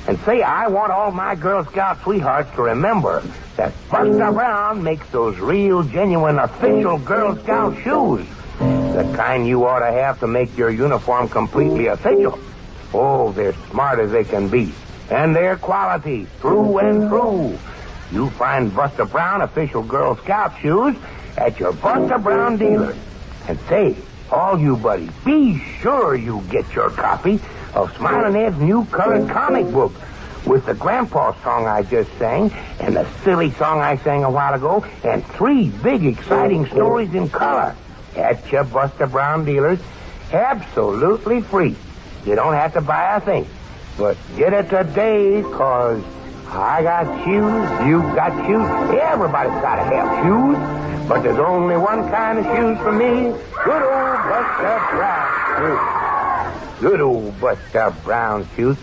And 0.07 0.19
say, 0.21 0.41
I 0.41 0.67
want 0.67 0.91
all 0.91 1.11
my 1.11 1.35
Girl 1.35 1.63
Scout 1.65 2.01
sweethearts 2.01 2.49
to 2.55 2.63
remember 2.63 3.21
that 3.55 3.73
Buster 3.89 4.31
Brown 4.31 4.83
makes 4.83 5.07
those 5.09 5.37
real, 5.37 5.83
genuine, 5.83 6.39
official 6.39 6.97
Girl 6.97 7.35
Scout 7.37 7.77
shoes. 7.83 8.27
The 8.57 9.13
kind 9.15 9.47
you 9.47 9.65
ought 9.65 9.79
to 9.79 9.91
have 9.91 10.19
to 10.19 10.27
make 10.27 10.57
your 10.57 10.71
uniform 10.71 11.29
completely 11.29 11.87
official. 11.87 12.39
Oh, 12.93 13.31
they're 13.31 13.53
smart 13.69 13.99
as 13.99 14.11
they 14.11 14.23
can 14.23 14.49
be. 14.49 14.73
And 15.09 15.35
they're 15.35 15.57
quality, 15.57 16.25
through 16.39 16.79
and 16.79 17.07
through. 17.07 17.57
You 18.11 18.29
find 18.31 18.75
Buster 18.75 19.05
Brown 19.05 19.41
official 19.41 19.83
Girl 19.83 20.15
Scout 20.17 20.59
shoes 20.59 20.95
at 21.37 21.59
your 21.59 21.73
Buster 21.73 22.17
Brown 22.17 22.57
dealer. 22.57 22.95
And 23.47 23.59
say, 23.69 23.95
all 24.31 24.59
you 24.59 24.77
buddies, 24.77 25.11
be 25.23 25.59
sure 25.79 26.15
you 26.15 26.41
get 26.49 26.73
your 26.73 26.89
copy 26.89 27.39
of 27.73 27.95
Smiling 27.95 28.35
Ed's 28.35 28.57
new 28.57 28.85
colored 28.85 29.29
comic 29.29 29.71
book 29.71 29.93
with 30.45 30.65
the 30.65 30.73
grandpa 30.73 31.33
song 31.43 31.67
I 31.67 31.83
just 31.83 32.11
sang 32.17 32.51
and 32.79 32.95
the 32.95 33.07
silly 33.23 33.51
song 33.51 33.79
I 33.79 33.97
sang 33.97 34.23
a 34.23 34.31
while 34.31 34.53
ago 34.53 34.85
and 35.03 35.25
three 35.25 35.69
big 35.69 36.05
exciting 36.05 36.65
stories 36.67 37.13
in 37.13 37.29
color 37.29 37.75
at 38.15 38.51
your 38.51 38.63
Buster 38.63 39.07
Brown 39.07 39.45
dealers 39.45 39.79
absolutely 40.33 41.41
free. 41.41 41.75
You 42.25 42.35
don't 42.35 42.53
have 42.53 42.73
to 42.73 42.81
buy 42.81 43.17
a 43.17 43.21
thing. 43.21 43.47
But 43.97 44.17
get 44.37 44.53
it 44.53 44.69
today, 44.69 45.41
cause 45.41 46.03
I 46.47 46.81
got 46.83 47.05
shoes, 47.23 47.87
you 47.87 48.01
got 48.15 48.31
shoes, 48.45 48.99
everybody's 48.99 49.61
got 49.61 49.75
to 49.75 49.83
have 49.83 50.23
shoes. 50.23 51.07
But 51.07 51.23
there's 51.23 51.39
only 51.39 51.77
one 51.77 52.09
kind 52.09 52.39
of 52.39 52.45
shoes 52.45 52.77
for 52.79 52.91
me. 52.91 53.31
Good 53.63 53.83
old 53.83 54.17
Buster 54.29 54.79
Brown 54.91 55.57
shoes. 55.57 56.00
Good 56.81 56.99
old 56.99 57.39
Buster 57.39 57.95
Brown 58.03 58.47
shoes. 58.55 58.75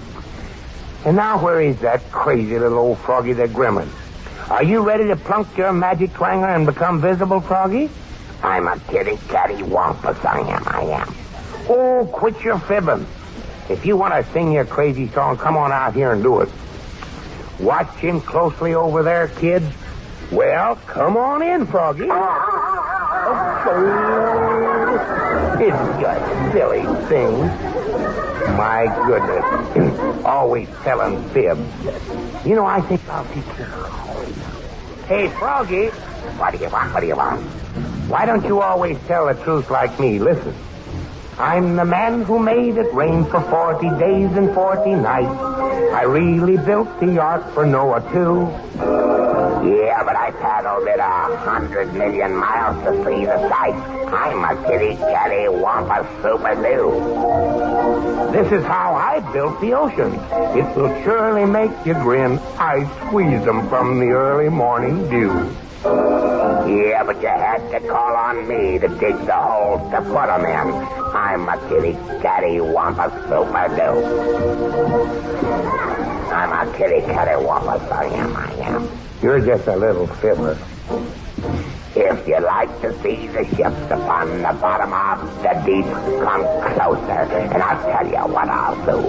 And 1.05 1.17
now 1.17 1.43
where 1.43 1.61
is 1.61 1.81
that 1.81 2.01
crazy 2.13 2.57
little 2.57 2.79
old 2.79 2.99
Froggy 2.99 3.33
the 3.33 3.49
Gremlin? 3.49 3.89
Are 4.49 4.63
you 4.63 4.87
ready 4.87 5.09
to 5.09 5.17
plunk 5.17 5.57
your 5.57 5.73
magic 5.73 6.11
twanger 6.11 6.55
and 6.55 6.65
become 6.65 7.01
visible, 7.01 7.41
Froggy? 7.41 7.91
I'm 8.41 8.69
a 8.69 8.79
kitty 8.79 9.19
catty 9.27 9.65
wampus, 9.65 10.25
I 10.25 10.39
am, 10.39 10.63
I 10.69 10.83
am. 10.83 11.13
Oh, 11.69 12.09
quit 12.13 12.41
your 12.45 12.61
fibbing. 12.61 13.05
If 13.69 13.85
you 13.85 13.97
want 13.97 14.15
to 14.15 14.33
sing 14.33 14.53
your 14.53 14.65
crazy 14.65 15.09
song, 15.09 15.37
come 15.37 15.57
on 15.57 15.73
out 15.73 15.93
here 15.93 16.13
and 16.13 16.23
do 16.23 16.43
it. 16.43 16.49
Watch 17.59 17.93
him 17.97 18.21
closely 18.21 18.75
over 18.75 19.03
there, 19.03 19.27
kids. 19.27 19.67
Well, 20.31 20.77
come 20.87 21.17
on 21.17 21.43
in, 21.43 21.67
Froggy. 21.67 22.09
Oh, 23.31 23.35
it's 23.35 24.28
just 26.01 26.53
silly 26.53 26.85
thing. 27.09 27.39
My 28.57 28.87
goodness. 29.07 30.25
Always 30.25 30.69
telling 30.83 31.23
fibs. 31.31 32.47
You 32.47 32.55
know, 32.55 32.67
I 32.67 32.81
think 32.83 33.07
I'll 33.09 33.25
teach 33.27 33.45
you. 33.59 33.65
Hey, 35.07 35.29
Froggy. 35.29 35.89
What 36.39 36.53
do 36.53 36.59
you 36.59 36.71
want? 36.71 36.93
What 36.95 37.01
do 37.01 37.07
you 37.07 37.17
want? 37.17 37.41
Why 38.09 38.27
don't 38.27 38.45
you 38.45 38.61
always 38.61 38.99
tell 39.07 39.27
the 39.27 39.35
truth 39.45 39.71
like 39.71 39.99
me? 40.01 40.19
Listen. 40.19 40.55
I'm 41.39 41.77
the 41.77 41.85
man 41.85 42.23
who 42.23 42.41
made 42.41 42.77
it 42.77 42.93
rain 42.93 43.25
for 43.25 43.41
40 43.41 43.91
days 43.99 44.37
and 44.37 44.53
40 44.53 44.91
nights. 44.97 45.41
I 45.95 46.03
really 46.03 46.57
built 46.57 46.89
the 46.99 47.21
ark 47.21 47.55
for 47.55 47.65
Noah, 47.65 48.01
too. 48.13 48.51
Yeah, 49.65 50.03
but 50.03 50.17
I 50.17 50.33
paddled 50.33 50.89
it 50.89 50.99
a 50.99 51.37
hundred 51.39 51.95
million 51.95 52.35
miles 52.35 52.83
to 52.85 52.91
see 53.05 53.25
the 53.25 53.49
sights. 53.49 53.79
I'm 54.13 54.45
a 54.45 54.69
kitty 54.69 54.97
catty 54.97 55.49
wampa 55.49 56.05
super 56.23 56.55
doo. 56.57 57.78
This 58.33 58.53
is 58.53 58.65
how 58.65 58.95
I 58.95 59.21
built 59.33 59.61
the 59.61 59.73
ocean. 59.75 60.13
It 60.57 60.77
will 60.77 60.93
surely 61.03 61.47
make 61.47 61.71
you 61.87 61.95
grin. 61.95 62.39
I 62.59 62.85
squeeze 63.07 63.45
them 63.45 63.69
from 63.69 63.99
the 64.01 64.11
early 64.11 64.49
morning 64.49 65.09
dew. 65.09 65.33
Yeah, 65.85 67.03
but 67.05 67.23
you 67.23 67.29
had 67.29 67.71
to 67.71 67.81
call 67.89 68.15
on 68.15 68.47
me 68.47 68.79
to 68.79 68.89
dig 68.89 69.17
the 69.25 69.33
holes 69.33 69.91
to 69.91 70.03
put 70.03 70.29
'em 70.29 70.45
in. 70.45 70.75
I'm 71.15 71.49
a 71.49 71.57
kitty 71.69 71.97
catty 72.21 72.61
wampa 72.61 73.11
super 73.29 73.69
doo. 73.79 74.05
I'm 76.31 76.53
a 76.53 76.73
kitty 76.77 77.01
catty 77.07 77.43
wampa, 77.43 77.81
I 77.91 78.05
am, 78.05 78.37
I 78.37 78.53
am. 78.61 78.89
You're 79.23 79.41
just 79.41 79.67
a 79.67 79.77
little 79.77 80.07
fibber. 80.07 80.59
If 81.97 82.29
you 82.29 82.39
like 82.41 82.69
to 82.83 82.93
see 83.03 83.27
the 83.29 83.45
ships 83.57 83.91
upon 83.91 84.43
the 84.43 84.59
bottom 84.61 84.93
of 84.93 85.43
the 85.43 85.55
deep, 85.65 85.87
come 86.23 86.45
closer, 86.75 87.25
and 87.33 87.63
I'll 87.63 87.83
tell 87.83 88.07
you 88.07 88.33
what 88.33 88.49
I'll 88.49 88.77
do. 88.85 89.09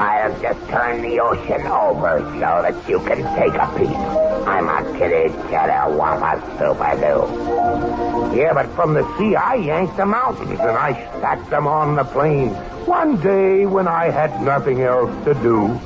I'll 0.00 0.40
just 0.40 0.68
turn 0.68 1.02
the 1.02 1.20
ocean 1.20 1.66
over 1.66 2.18
so 2.40 2.62
that 2.62 2.88
you 2.88 2.98
can 3.00 3.22
take 3.36 3.54
a 3.54 3.66
peek. 3.78 4.19
I'm 4.46 4.68
a 4.68 4.98
kitty 4.98 5.32
catty 5.50 5.96
wampa 5.96 6.40
super 6.58 6.94
doo. 7.00 8.36
Yeah, 8.36 8.52
but 8.54 8.68
from 8.74 8.94
the 8.94 9.02
sea 9.18 9.34
I 9.36 9.54
yanked 9.56 9.96
the 9.96 10.06
mountains 10.06 10.60
and 10.60 10.76
I 10.76 10.92
stacked 11.18 11.50
them 11.50 11.66
on 11.66 11.96
the 11.96 12.04
plain. 12.04 12.50
One 12.86 13.16
day 13.20 13.66
when 13.66 13.86
I 13.88 14.10
had 14.10 14.42
nothing 14.42 14.82
else 14.82 15.10
to 15.24 15.34
do. 15.34 15.78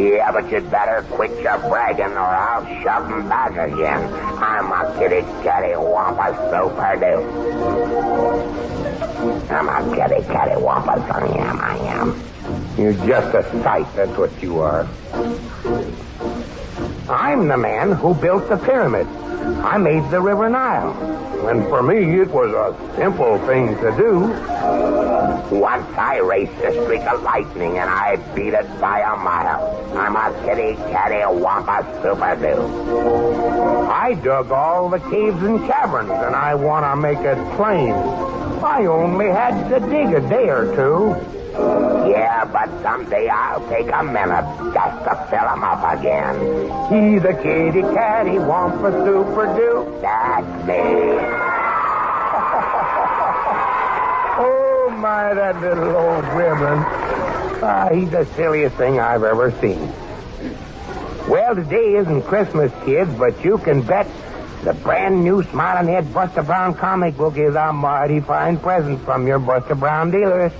Yeah, 0.00 0.32
but 0.32 0.50
you'd 0.50 0.70
better 0.70 1.04
quit 1.10 1.30
your 1.40 1.58
bragging 1.58 2.06
or 2.06 2.18
I'll 2.18 2.64
shove 2.82 3.10
'em 3.10 3.28
back 3.28 3.52
again. 3.52 4.02
I'm 4.42 4.72
a 4.72 4.92
kitty 4.98 5.22
catty 5.44 5.76
wampa 5.76 6.34
super 6.50 6.96
doo. 6.98 7.20
I'm 9.50 9.68
a 9.68 9.94
kitty 9.94 10.22
catty 10.32 10.56
wampa, 10.60 10.92
I 10.92 11.26
am, 11.38 11.60
I 11.60 11.76
am. 12.00 12.20
You're 12.76 12.94
just 13.06 13.34
a 13.34 13.42
sight, 13.62 13.86
that's 13.94 14.16
what 14.18 14.32
you 14.42 14.58
are. 14.60 14.86
I'm 17.08 17.48
the 17.48 17.56
man 17.58 17.92
who 17.92 18.14
built 18.14 18.48
the 18.48 18.56
pyramid. 18.56 19.06
I 19.06 19.76
made 19.76 20.10
the 20.10 20.22
River 20.22 20.48
Nile. 20.48 20.92
And 21.48 21.62
for 21.64 21.82
me, 21.82 22.20
it 22.20 22.28
was 22.28 22.50
a 22.50 22.96
simple 22.96 23.38
thing 23.46 23.76
to 23.76 23.94
do. 23.98 24.20
Once 25.54 25.86
I 25.98 26.20
raced 26.20 26.58
a 26.62 26.72
streak 26.82 27.02
of 27.02 27.22
lightning 27.22 27.76
and 27.76 27.90
I 27.90 28.16
beat 28.34 28.54
it 28.54 28.80
by 28.80 29.00
a 29.00 29.16
mile. 29.16 29.92
I'm 29.94 30.16
a 30.16 30.32
kitty 30.46 30.76
catty 30.90 31.20
wampa 31.38 31.84
super 32.02 32.36
doo. 32.36 33.86
I 33.90 34.14
dug 34.14 34.50
all 34.50 34.88
the 34.88 35.00
caves 35.00 35.42
and 35.42 35.60
caverns 35.66 36.10
and 36.10 36.34
I 36.34 36.54
want 36.54 36.86
to 36.86 36.96
make 36.96 37.18
it 37.18 37.36
plain. 37.56 37.92
I 38.64 38.86
only 38.86 39.26
had 39.26 39.68
to 39.68 39.80
dig 39.90 40.14
a 40.14 40.26
day 40.26 40.48
or 40.48 40.74
two. 40.74 41.43
Yeah, 41.54 42.44
but 42.44 42.68
someday 42.82 43.28
I'll 43.28 43.66
take 43.68 43.90
a 43.92 44.02
minute 44.02 44.44
just 44.74 45.04
to 45.04 45.14
fill 45.30 45.48
'em 45.48 45.62
up 45.62 45.98
again. 45.98 46.34
He's 46.90 47.24
a 47.24 47.32
kitty 47.34 47.82
catty 47.94 48.38
wampa 48.38 48.90
super 49.04 49.46
doo. 49.56 49.98
That's 50.00 50.66
me. 50.66 50.74
oh, 54.36 54.90
my, 54.98 55.32
that 55.34 55.60
little 55.60 55.96
old 55.96 56.24
gremlin. 56.24 56.84
Ah, 57.62 57.88
he's 57.92 58.10
the 58.10 58.24
silliest 58.34 58.76
thing 58.76 58.98
I've 58.98 59.22
ever 59.22 59.52
seen. 59.60 59.92
Well, 61.28 61.54
today 61.54 61.94
isn't 61.94 62.22
Christmas, 62.22 62.72
kids, 62.84 63.12
but 63.14 63.44
you 63.44 63.58
can 63.58 63.82
bet 63.82 64.08
the 64.64 64.74
brand 64.74 65.22
new 65.22 65.42
Smiling 65.44 65.94
Ed 65.94 66.12
Buster 66.12 66.42
Brown 66.42 66.74
comic 66.74 67.16
book 67.16 67.36
is 67.38 67.54
a 67.54 67.72
mighty 67.72 68.20
fine 68.20 68.58
present 68.58 69.00
from 69.04 69.26
your 69.26 69.38
Buster 69.38 69.74
Brown 69.74 70.10
dealers. 70.10 70.52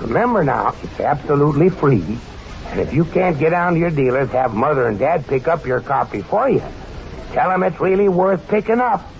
Remember 0.00 0.44
now, 0.44 0.74
it's 0.82 1.00
absolutely 1.00 1.68
free. 1.68 2.18
And 2.66 2.80
if 2.80 2.92
you 2.92 3.04
can't 3.04 3.38
get 3.38 3.50
down 3.50 3.74
to 3.74 3.80
your 3.80 3.90
dealers, 3.90 4.30
have 4.30 4.54
Mother 4.54 4.86
and 4.86 4.98
Dad 4.98 5.26
pick 5.26 5.48
up 5.48 5.66
your 5.66 5.80
copy 5.80 6.22
for 6.22 6.48
you. 6.48 6.62
Tell 7.32 7.48
them 7.48 7.62
it's 7.62 7.80
really 7.80 8.08
worth 8.08 8.46
picking 8.48 8.80
up. 8.80 9.10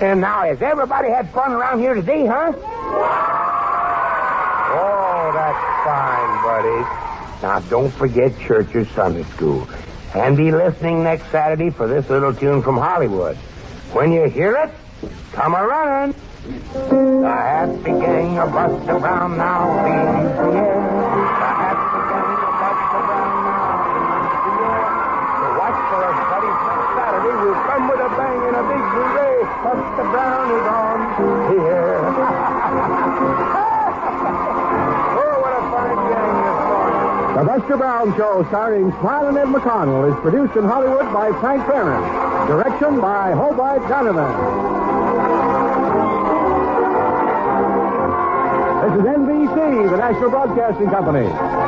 And 0.00 0.20
now, 0.20 0.42
has 0.44 0.60
everybody 0.62 1.08
had 1.08 1.30
fun 1.30 1.52
around 1.52 1.80
here 1.80 1.94
today, 1.94 2.26
huh? 2.26 2.52
Oh, 4.70 5.30
that's 5.34 5.64
fine, 5.84 6.42
buddy. 6.42 6.82
Now, 7.42 7.60
don't 7.70 7.90
forget 7.90 8.38
church 8.40 8.74
or 8.74 8.84
Sunday 8.86 9.24
school. 9.24 9.68
And 10.14 10.36
be 10.36 10.52
listening 10.52 11.02
next 11.02 11.30
Saturday 11.30 11.70
for 11.70 11.86
this 11.86 12.08
little 12.08 12.34
tune 12.34 12.62
from 12.62 12.76
Hollywood. 12.76 13.36
When 13.92 14.12
you 14.12 14.28
hear 14.28 14.56
it, 14.56 14.70
come 15.32 15.54
a 15.54 15.66
running. 15.66 16.14
The 16.38 17.26
happy 17.26 17.90
gang 17.98 18.38
of 18.38 18.52
Buster 18.54 19.00
Brown 19.00 19.36
now 19.36 19.74
leaves 19.82 20.38
the 20.38 20.54
air. 20.54 20.78
The 20.78 21.50
happy 21.58 21.98
gang 21.98 22.38
of 22.46 22.54
Buster 22.62 23.02
Brown 23.10 23.42
now 23.42 23.82
leaves 23.90 24.38
the 24.46 24.54
air. 24.62 24.86
So 25.34 25.50
watch 25.58 25.78
for 25.90 25.98
us, 25.98 26.14
buddy. 26.30 26.46
Saturday 26.94 27.34
we'll 27.42 27.58
come 27.66 27.90
with 27.90 28.06
a 28.06 28.10
bang 28.14 28.38
and 28.38 28.54
a 28.54 28.62
big 28.70 28.84
hooray. 28.86 29.50
Buster 29.66 30.06
Brown 30.14 30.46
is 30.54 30.62
on 30.62 30.98
here. 31.50 32.06
oh, 35.18 35.42
what 35.42 35.58
a 35.58 35.62
this 35.66 36.62
morning. 36.70 37.34
The 37.34 37.42
Buster 37.50 37.76
Brown 37.76 38.14
Show, 38.14 38.46
starring 38.46 38.94
Smiling 39.02 39.36
Ed 39.38 39.50
McConnell, 39.50 40.06
is 40.06 40.14
produced 40.22 40.54
in 40.54 40.62
Hollywood 40.62 41.12
by 41.12 41.34
Frank 41.40 41.66
Ferrin. 41.66 41.98
Direction 42.46 43.00
by 43.00 43.32
Hobart 43.32 43.82
Donovan. 43.88 44.77
Is 48.98 49.04
NBC, 49.04 49.90
the 49.92 49.96
National 49.96 50.30
Broadcasting 50.30 50.90
Company. 50.90 51.67